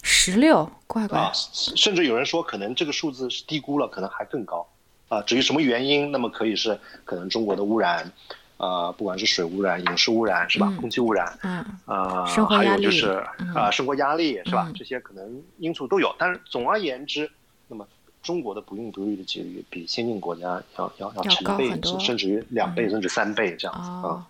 [0.09, 4.65] 十六，乖乖啊，，甚至有人说可能这个数字是低估了，可能还更高。
[5.09, 5.21] 啊。
[5.23, 8.09] 至于什么原因，那么可以是可能中国的污染，
[8.55, 10.77] 啊，不管是水污染、饮食污染是吧，嗯。
[10.77, 11.65] 空气污染，嗯。
[11.85, 13.53] 啊，还有就是嗯。
[13.53, 14.63] 啊，生活压力是吧？
[14.69, 14.73] 嗯？
[14.73, 17.29] 这些可能因素都有，但是总而言之，
[17.67, 17.85] 那么
[18.23, 24.25] 中国的不孕不育的几率比先进国家要要要要成倍甚至于两倍嗯甚至三倍这样子哦啊。，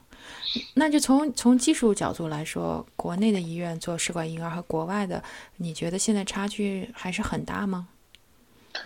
[0.74, 5.24] 那就从从技术角度来说，国内的医院做试管婴儿和国外的，
[5.58, 7.88] 你觉得现在差距还是很大吗？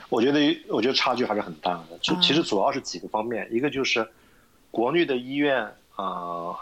[0.10, 1.98] 我觉得，我觉得差距还是很大的。
[2.00, 4.08] 就啊其实主要是几个方面，一个就是
[4.70, 5.64] 国内的医院
[5.96, 6.58] 啊，呃，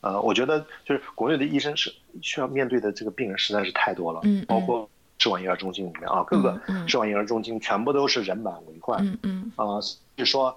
[0.00, 10.54] 呃我觉得就是国内的医生是需要面对的这个病人实在是太多了，包括试管婴儿中心里面啊，各个试管婴儿中心全部都是人满为患嗯嗯啊，所以说，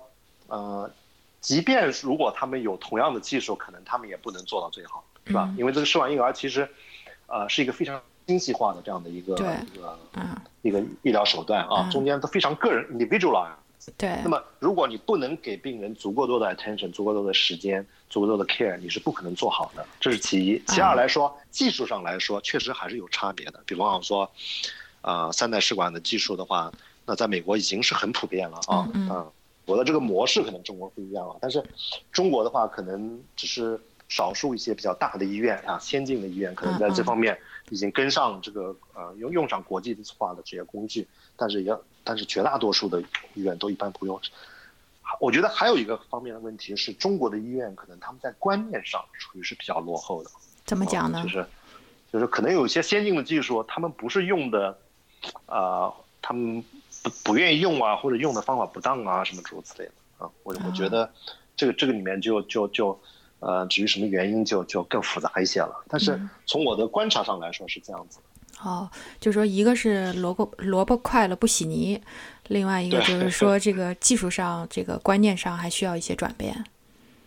[0.48, 0.92] 呃，
[1.42, 5.48] 即便如果他们有同样的技术，可能他们也不能做到最好，是吧？
[5.50, 6.70] 嗯因为这个试管婴儿其实，
[7.28, 9.34] 呃，是一个非常精细化的这样的一个
[9.74, 13.48] 一个嗯，一个医疗手段啊，嗯中间都非常个人 individual
[13.98, 19.84] 对那，么，如果你不能给病人足够多的 attention、足够多的时间、足够多的 care，你是不可能做好的。
[20.00, 20.62] 这是其一。
[20.68, 23.60] 其二来说，技术上来说，确实还是有差别的。
[23.66, 24.32] 比方说，
[25.02, 26.72] 呃，三代试管的技术的话，
[27.08, 28.88] 那在美国已经是很普遍了啊。
[28.94, 29.32] 嗯
[29.72, 31.64] 嗯我的这个模式可能中国不一样啊，但是
[32.12, 33.80] 中国的话，可能只是
[34.10, 41.08] 少数一些比较大的医院啊，先进的医院，可能在这方面已经跟上这个呃用用上国际化的这些工具，
[41.38, 43.02] 但是也但是绝大多数的
[43.34, 44.20] 医院都一般不用。
[45.20, 50.30] 我觉得还有一个方面的问题是，中国的医院可能他们在观念上属于是比较落后的。
[50.66, 51.30] 怎么讲呢就？
[51.30, 51.46] 是
[52.12, 54.78] 就是可能有一些先进的技术，他们不是用的，
[55.46, 56.62] 呃，他们
[57.04, 60.30] 不不愿意用啊，或者用的方法不当啊，什么诸如此类的啊。
[60.44, 61.12] 我我觉得
[61.56, 63.00] 这个这个里面就就就
[63.40, 65.84] 呃，至于什么原因就就更复杂一些了。
[65.90, 68.20] 但是嗯从我的观察上来说是这样子。
[68.64, 68.88] 哦，
[69.20, 72.00] 就说一个是萝卜萝卜快了不洗泥，
[72.50, 76.64] 另外一个就是 说这个技术上、这个观念上还需要一些转变。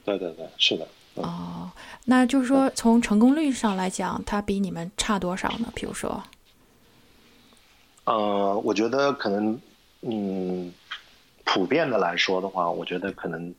[0.04, 0.86] 对对对，是的。
[1.16, 1.70] 嗯哦，
[2.06, 5.72] 那就是说从成功率上来讲，它比你们差多少呢？
[5.74, 6.22] 比如说，
[8.04, 9.60] 呃，我觉得可能，
[10.02, 10.72] 嗯，
[11.44, 13.54] 普遍的来说的话，我觉得可能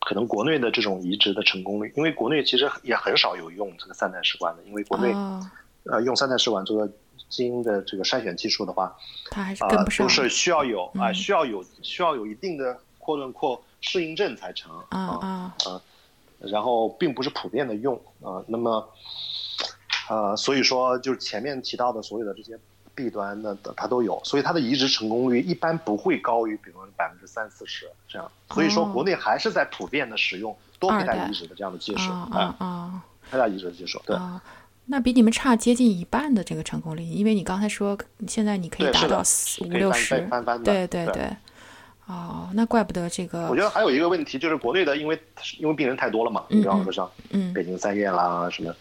[0.00, 5.40] 可能国内的这种移植的成功率，因为国内其实也很少有用这个三代试管的，因为国内、哦，
[5.84, 6.86] 呃用三代试管做
[7.28, 8.94] 基因的这个筛选技术的话，
[9.30, 15.82] 它还是啊、跟不上都是需要有啊、嗯需要有需要有一定的扩论扩适应症才成啊啊
[16.38, 18.86] 然后并不是普遍的用啊、那么，
[20.10, 22.58] 呃，所以说就是前面提到的所有的这些
[22.94, 28.30] 弊端呢，它都有，所以它的移植成功率一般不会高于，比如说百分之三四十这样。
[28.50, 34.16] 所以说哦国内还是在普遍的使用多胚胎移植的这样的技术，啊哎、啊胎移植的技术，对。
[34.16, 34.42] 啊！
[34.86, 40.28] 那比你们差接近一半的这个成功率，因为你刚才说现在你可以达到四五六十
[40.64, 41.30] 对对对。
[42.06, 45.18] 哦，那怪不得这个我觉得还有一个问题就是国内的，因为
[45.58, 48.74] 因为病人太多了嘛，你比方说像嗯北京三院啦什么，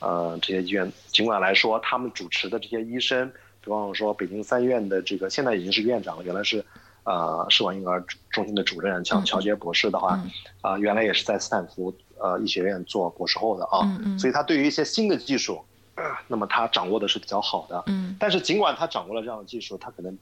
[0.00, 3.30] 呃这些医院，尽管来说他们主持的这些医生，
[3.64, 6.64] 比方说北京三院的这个现在已经是院长了，原来是
[7.04, 9.24] 呃试管婴儿中心的主任，像嗯。
[9.24, 10.30] 乔杰博士的话，嗯。
[10.60, 13.86] 啊、原来也是在斯坦福呃医学院做博士后的啊，
[14.18, 15.62] 所以他对于一些新的技术，
[15.94, 18.16] 呃那么他掌握的是比较好的，嗯。
[18.18, 20.18] 但是尽管他掌握了这样的技术，他可能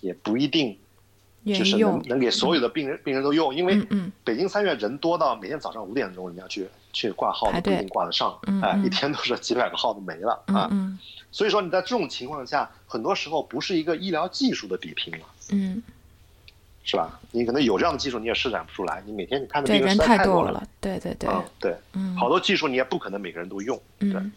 [0.00, 0.76] 也不一定
[1.46, 3.86] 就是能能给所有的病人、病人都用，因为
[4.24, 10.68] 北京三院人多到每天早上五点钟人家去去挂号都不一定挂得上，哎，一天都是几百个号都没了啊。
[10.70, 10.98] 嗯嗯
[11.34, 15.82] 所以说你在这种情况下，很多时候不是一个医疗技术的比拼了，嗯，
[16.84, 17.18] 是吧？
[17.32, 22.16] 你可能有这样的技术，你也施展不出来，你每天你看的对，病人太多了，对对对，嗯，对，嗯。
[22.16, 24.30] 好多技术你也不可能每个人都用，对，嗯，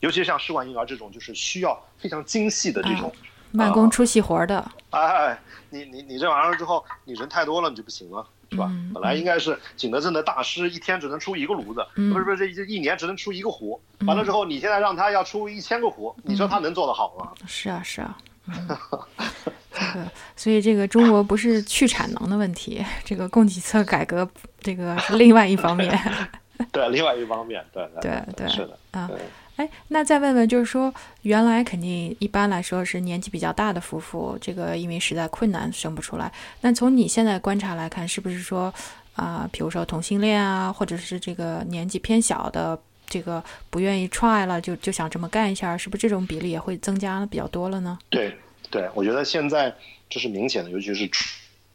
[0.00, 3.10] 尤其像试管婴儿这种，就是需要非常精细的这种。
[3.52, 8.66] 慢工出细活的，哎，你你你这玩意儿之后，你人太多了，你就不行了，是吧？
[8.70, 13.80] 嗯本来应该是景德镇的大师，一天只能出一个炉子，嗯不是不是，这这一年只能出一个壶。
[14.06, 17.32] 完了之后，你现在让他要出一千个壶，你嗯说他能做得好吗？
[17.46, 18.16] 是啊是啊，
[18.46, 18.68] 嗯，
[19.72, 24.28] 这个，所以这个中国不是去产能的问题，这个供给侧改革
[24.60, 25.98] 这个是另外一方面，
[26.72, 29.18] 对，另外一方面，对对对是的，啊对。
[29.56, 30.92] 哎，那再问问，就是说，
[31.22, 36.30] 原来肯定一般来说是年纪比较大的夫妇，这个因为实在困难生不出来。
[36.60, 38.72] 那从你现在观察来看，是不是说，
[39.14, 47.98] 啊、比如说同性恋啊，或者是这个年纪偏小的，这个不愿意 try 了，就就想这么干一下，是不是这种比例也会增加比较多了呢？
[48.10, 48.36] 对
[48.70, 49.74] 对，我觉得现在
[50.10, 51.10] 这是明显的，尤其是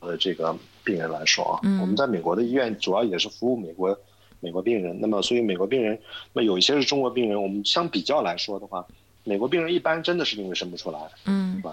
[0.02, 3.98] 呃这个病人来说啊，嗯我们在美国的医院主要也是服务美国
[4.42, 5.98] 美国病人，那么所以美国病人，
[6.34, 8.86] 那么有一些是中国病人，我们相比较来说的话，
[9.24, 11.64] 美国病人一般真的是因为生不出来，嗯。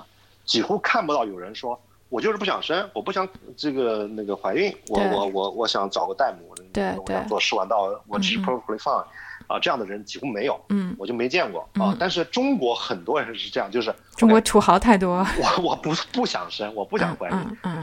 [0.44, 1.76] 几乎看不到有人说。
[2.10, 8.40] 我就是不想生，我不想这个那个怀孕，我我我我想找个代母，对我想做试管道，我是嗯。
[8.40, 9.04] 嗯 perfectly fine，
[9.46, 11.96] 啊，这样的人几乎没有，嗯，我就没见过啊嗯。
[12.00, 17.36] 但是中国很多人是这样，就是中国土豪太多，我我不不想生，我不想怀孕。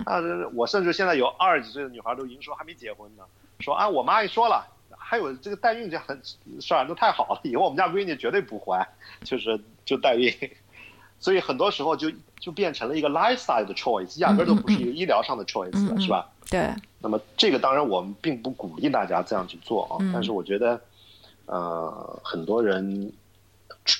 [0.05, 0.17] 啊，
[0.55, 3.21] 我甚至现在有二十几岁的女孩都已经说还没结婚呢，
[3.59, 4.65] 说啊，我妈也说了，
[5.07, 6.17] 还有这个代孕这样的
[6.59, 8.83] 事儿都太好了，以后我们家闺女绝对不怀，
[9.23, 10.33] 就是就代孕。
[11.19, 16.27] 所以很多时候就就变成了一个 lifestyle 的 choice，压根儿都不是一个医疗上的 choice，、嗯嗯是吧？
[16.49, 20.81] 对，那么这个当然我们并不鼓励大家这样去做啊，嗯但是我觉得，
[21.45, 23.11] 呃，很多人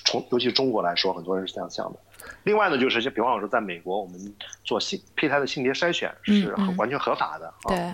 [0.04, 1.98] 从尤其中国来说，很多人是这样想的。
[2.42, 4.34] 另外呢，就是就比方说，在美国，我们
[4.64, 7.68] 做性胚胎的性别筛选是很完全合法的啊。
[7.68, 7.92] 对，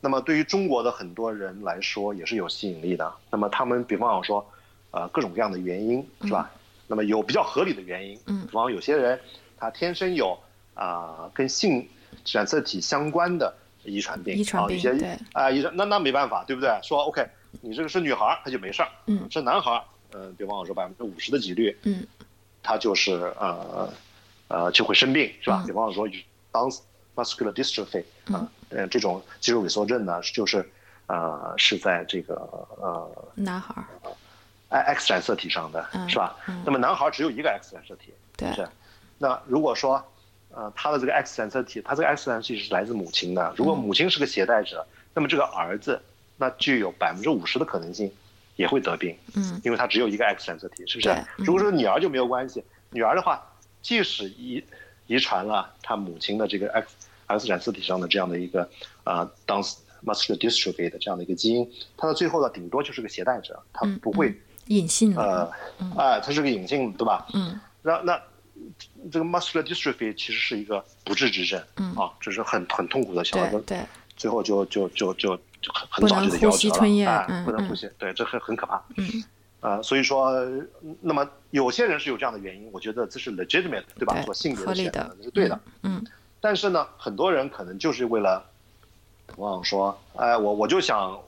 [0.00, 3.12] 那么对于中国的很多人来说，也是有吸引力的。
[3.30, 4.44] 那么他们比方说，
[4.90, 6.50] 呃，各种各样的原因是吧？
[6.86, 9.20] 那么有比较合理的原因，嗯比方有些人
[9.58, 10.38] 他天生有
[10.74, 11.88] 啊、跟性
[12.32, 13.52] 染色体相关的
[13.84, 16.70] 遗传病，遗传病啊，有些对啊，遗传那那没办法，对不对？
[16.82, 17.26] 说 OK，
[17.60, 19.82] 你这个是女孩儿，她就没事儿，嗯是男孩儿，
[20.12, 22.06] 嗯、比方说百分之五十的几率，嗯
[22.62, 23.92] 他就是呃
[24.48, 25.62] 呃就会生病，是吧？
[25.64, 26.08] 嗯比方说
[26.52, 26.70] 当
[27.18, 30.64] muscular dystrophy 啊、呃，这种肌肉萎缩症呢，就是
[31.06, 32.34] 呃是在这个
[32.80, 33.74] 呃男孩
[34.70, 36.36] 儿，X 染色体上的，嗯是吧？
[36.46, 38.68] 嗯那么男孩只有一个 X 染色体，对，是。
[39.18, 40.02] 那如果说，
[40.54, 46.00] 呃，他的这个 X 染色体，他这个 X 染色体是来自母亲的，如果嗯母亲是个携带者，那么这个儿子
[46.36, 48.12] 那具有百分之五十的可能性
[48.54, 51.08] 也会得病，嗯因为他只有一个 X 染色体，是不是？
[51.10, 53.42] 嗯如果说女儿就没有关系，女儿的话，
[53.82, 54.62] 即使遗
[55.06, 56.94] 遗传了她母亲的这个 X
[57.28, 58.62] X 染色体上的这样的一个
[59.04, 59.62] 啊、呃、当
[60.04, 64.34] muscular dystrophy 的这样的一个基因，它到最后呢，顶多就是个携带者，它嗯不会、
[64.66, 67.26] 隐性的，呃，哎、它是个隐性，对吧？
[67.34, 68.20] 嗯那那
[69.10, 78.82] 这个 muscular dystrophy 其实是一个不治之症，嗯啊，这是很很痛苦的，小孩子对对，最后就就就就就很很早就得夭折了，吞咽哎嗯嗯不能呼吸，对，这很很可怕。
[78.96, 79.24] 嗯
[79.60, 80.32] 啊，所以说，
[81.00, 84.14] 那么有些人是有这样的原因，我觉得这是 legitimate，对吧？
[84.14, 85.60] 对做性别的选择是对的。
[85.82, 86.04] 嗯
[86.40, 88.44] 但是呢，很多人可能就是为了
[89.36, 91.20] 往往说，哎，我我就想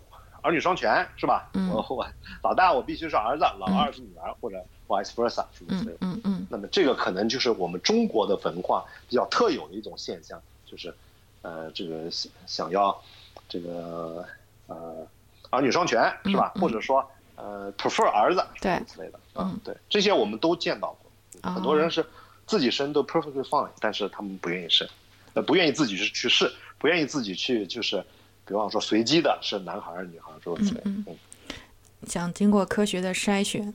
[0.42, 1.48] 儿女双全，是吧？
[1.54, 1.68] 嗯。
[1.70, 2.06] 我我
[2.42, 5.98] 老大我必须是儿子，老二是女儿，或者 vice versa 什么之类的。
[6.00, 6.46] 嗯嗯。
[6.50, 10.94] 那么这个可能就是我们中国的文化比较特有的一种现象，就是，
[11.42, 12.96] 呃，这个想想要
[13.48, 14.24] 这个
[14.66, 15.06] 呃
[15.50, 16.52] 儿女双全是吧？
[16.60, 17.04] 或者说
[17.36, 18.80] 呃 prefer 儿子对。
[18.86, 21.54] 之类的啊嗯，对，这些我们都见到过，哦。
[21.54, 22.06] 很多人是
[22.50, 24.88] 自己生都 perfectly fine，但是他们不愿意生，
[25.34, 28.04] 呃，不愿意自己去去试，不愿意自己去就是，
[28.44, 31.16] 比方说随机的是男孩儿女孩儿诸如此类的，嗯嗯
[32.08, 33.72] 想经过科学的筛选。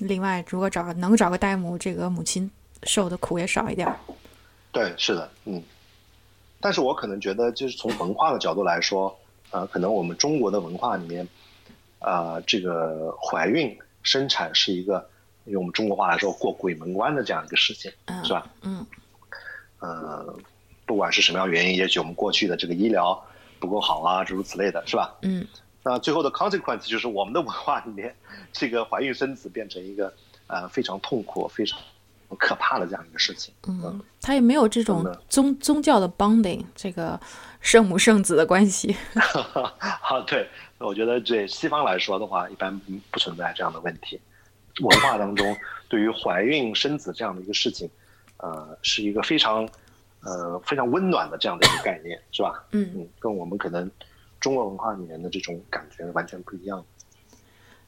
[0.00, 2.50] 另外，如果找能找个代母，这个母亲
[2.82, 3.96] 受的苦也少一点儿。
[4.72, 5.62] 对，是的，嗯。
[6.60, 9.16] 但是我可能觉得，就是从文化的角度来说，
[9.52, 11.28] 呃，可能我们中国的文化里面，
[12.00, 15.08] 呃，这个怀孕生产是一个
[15.46, 18.46] 用我们中国话来说过鬼门关的这样一个事情，嗯是吧？
[18.62, 18.86] 嗯
[19.80, 20.38] 呃，
[20.86, 23.22] 不管是什么样原因，也许我们过去的这个医疗
[23.58, 25.14] 不够好啊，诸如此类的，是吧？
[25.22, 25.46] 嗯
[25.86, 28.14] 那最后的 consequence 就是我们的文化里面，
[28.54, 30.10] 这个怀孕生子变成一个
[30.46, 31.78] 呃非常痛苦、非常
[32.38, 33.52] 可怕的这样一个事情。
[33.68, 37.20] 嗯，他也没有这种宗宗教的 bonding，这个
[37.60, 38.96] 圣母圣子的关系。
[40.00, 42.80] 啊，对，我觉得对西方来说的话，一般
[43.10, 44.18] 不存在这样的问题。
[44.82, 45.56] 文化当中
[45.88, 47.88] 对于怀孕生子这样的一个事情，
[48.38, 49.68] 呃，是一个非常
[50.22, 52.64] 呃非常温暖的这样的一个概念，是吧？
[52.72, 53.90] 嗯嗯，跟我们可能
[54.40, 56.84] 中国文化里面的这种感觉完全不一样。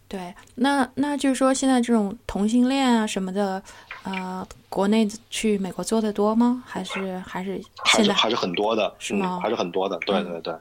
[0.09, 3.61] 对，那那就是说，现在这种同性恋啊什么的，
[4.05, 6.63] 呃，国内去美国做的多吗？
[6.65, 10.55] 还是还是现在还是还是很多的，是吗嗯，还是很多的，对嗯对对。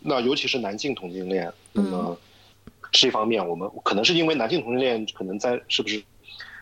[0.00, 2.16] 那尤其是男性同性恋，那嗯
[2.92, 6.02] 么这方面我们可能是因为男性同性恋可能在是不是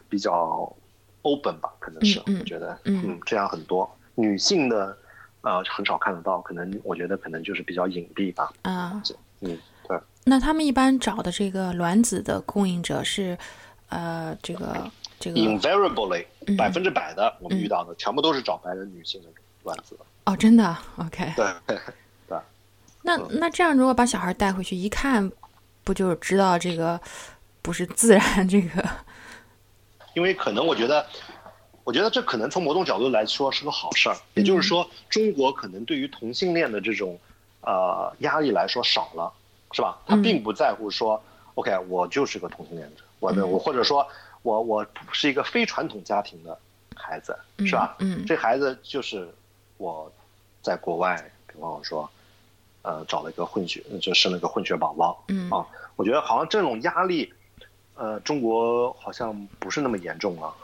[0.08, 0.74] 比较
[1.22, 1.70] open 吧？
[1.78, 4.96] 可能是，我觉得，嗯这样很多女性的
[5.42, 8.52] 呃很少看得到，可能我觉得可能就是比较隐蔽吧。
[8.62, 9.02] 啊、
[9.40, 9.98] 嗯，对。
[10.24, 13.36] 那他们一般找的这个卵子的供应者是，
[13.88, 19.28] 呃，这个这个 invariably 嗯百分之百的我们遇到的全部都是找白人女性的
[19.64, 21.32] 卵子，哦，真的，OK。
[21.36, 21.46] 对
[22.28, 22.38] 对。
[23.02, 25.30] 那嗯那这样，如果把小孩带回去，一看
[25.84, 27.00] 不就知道这个
[27.62, 28.88] 不是自然这个？
[30.14, 31.06] 因为可能我觉得，
[31.84, 34.16] 我觉得这可能从某种角度来说是个好事儿。
[34.34, 37.18] 也就是说，中国可能对于同性恋的这种
[37.62, 39.32] 呃压力来说少了，
[39.72, 39.98] 是吧？
[40.06, 41.22] 他嗯并不在乎说、
[41.54, 44.06] o k 我就是个同性恋者，我的、嗯我或者说
[44.42, 46.58] 我我是一个非传统家庭的
[46.96, 47.94] 孩子，是吧？
[48.00, 49.28] 嗯这孩子就是
[49.76, 50.10] 我
[50.62, 51.16] 在国外，
[51.46, 52.10] 比方说，
[52.82, 55.66] 呃，找了一个混血，就生了个混血宝宝，嗯啊，
[55.96, 57.32] 我觉得好像这种压力，
[57.94, 60.54] 呃，中国好像不是那么严重了，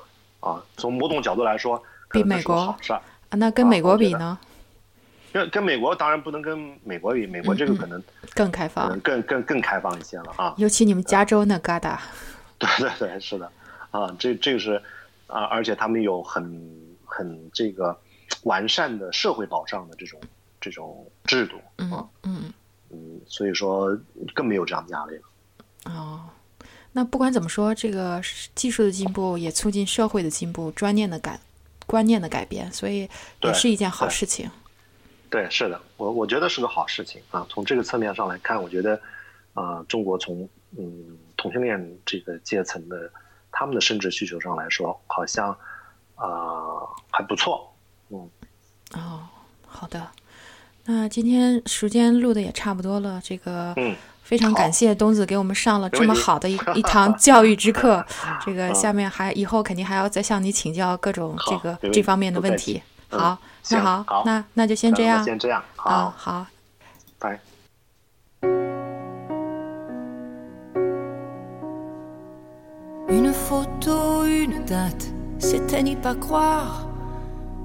[0.40, 2.96] 啊，从某种角度来说，比美国好事儿。
[3.28, 4.38] 啊那跟啊美国比呢，
[5.32, 10.54] 跟跟美国当然不能跟美国比，美国这个可能、可更开放能，更更更开放一些了啊。
[10.56, 11.98] 尤其你们加州那旮瘩，
[12.56, 13.50] 对对对，是的，
[13.90, 14.80] 啊，这这个是
[15.26, 17.98] 啊，而且他们有很很这个
[18.44, 20.18] 完善的社会保障的这种
[20.70, 22.52] 这种制度嗯啊，嗯
[22.90, 23.96] 嗯，所以说
[24.34, 25.22] 更没有这样的压力了。
[25.92, 26.28] 哦。
[26.92, 28.20] 那不管怎么说，这个
[28.54, 31.38] 技术的进步也促进社会的进步，观念的改
[31.86, 33.08] 观念的改变，所以
[33.42, 34.50] 也是一件好事情。
[35.28, 37.46] 对，是的，我我觉得是个好事情啊。
[37.50, 38.98] 从这个侧面上来看，我觉得，
[39.52, 40.48] 啊、中国从
[40.78, 43.12] 嗯同性恋这个阶层的
[43.52, 45.50] 他们的生殖需求上来说，好像
[46.14, 47.70] 啊、还不错。
[48.08, 48.30] 嗯，
[48.94, 49.28] 哦，
[49.66, 50.10] 好的。
[50.86, 58.04] 那今天时间录的也差不多了，这个嗯非常感谢东子给我们上了这么好的一 一堂教育之课。
[58.44, 62.80] 这个下面还以后肯定还要再向你请教各种这个这方面的问题。
[63.10, 63.38] 嗯好，
[63.70, 66.46] 那好，好那那就先这样先这样，好，啊，好。
[67.18, 67.38] 拜。
[73.08, 76.85] Une photo, une date, c'était n'y pas croire.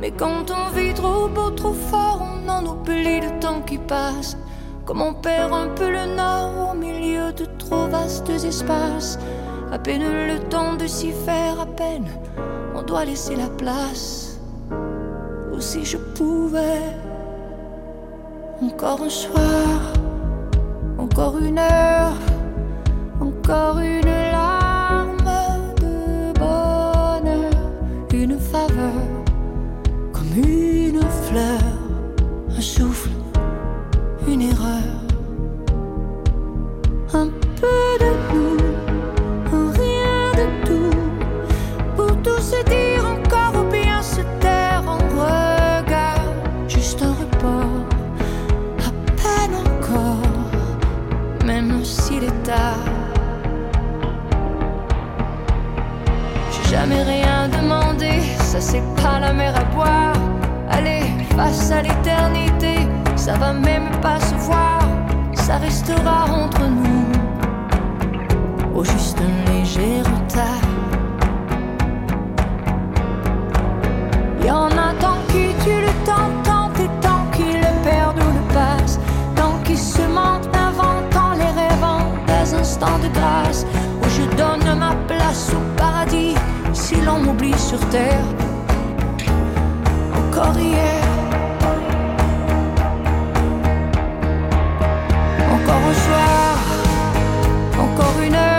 [0.00, 4.36] Mais quand on vit trop beau, trop fort, on en oublie le temps qui passe.
[4.84, 9.18] Comme on perd un peu le nord au milieu de trop vastes espaces.
[9.70, 12.06] À peine le temps de s'y faire, à peine
[12.78, 14.38] on doit laisser la place.
[15.52, 16.82] Ou si je pouvais
[18.62, 19.92] Encore un soir,
[20.98, 22.18] encore une heure,
[23.20, 24.17] encore une larme
[58.60, 60.14] ça c'est pas la mer à boire.
[60.70, 61.02] Allez,
[61.36, 64.80] face à l'éternité, ça va même pas se voir,
[65.34, 67.06] ça restera entre nous.
[68.74, 70.64] Au juste un léger retard.
[74.44, 78.32] Y en a tant qui tuent le temps, tant et tant qui le perdent ou
[78.38, 78.98] le passent,
[79.36, 83.66] tant qui se mentent, inventant les rêvant des instants de grâce
[84.00, 86.34] où je donne ma place au paradis
[86.72, 88.47] si l'on m'oublie sur terre.
[90.38, 91.02] Encore hier.
[95.52, 96.58] Encore un soir,
[97.76, 98.57] encore une heure,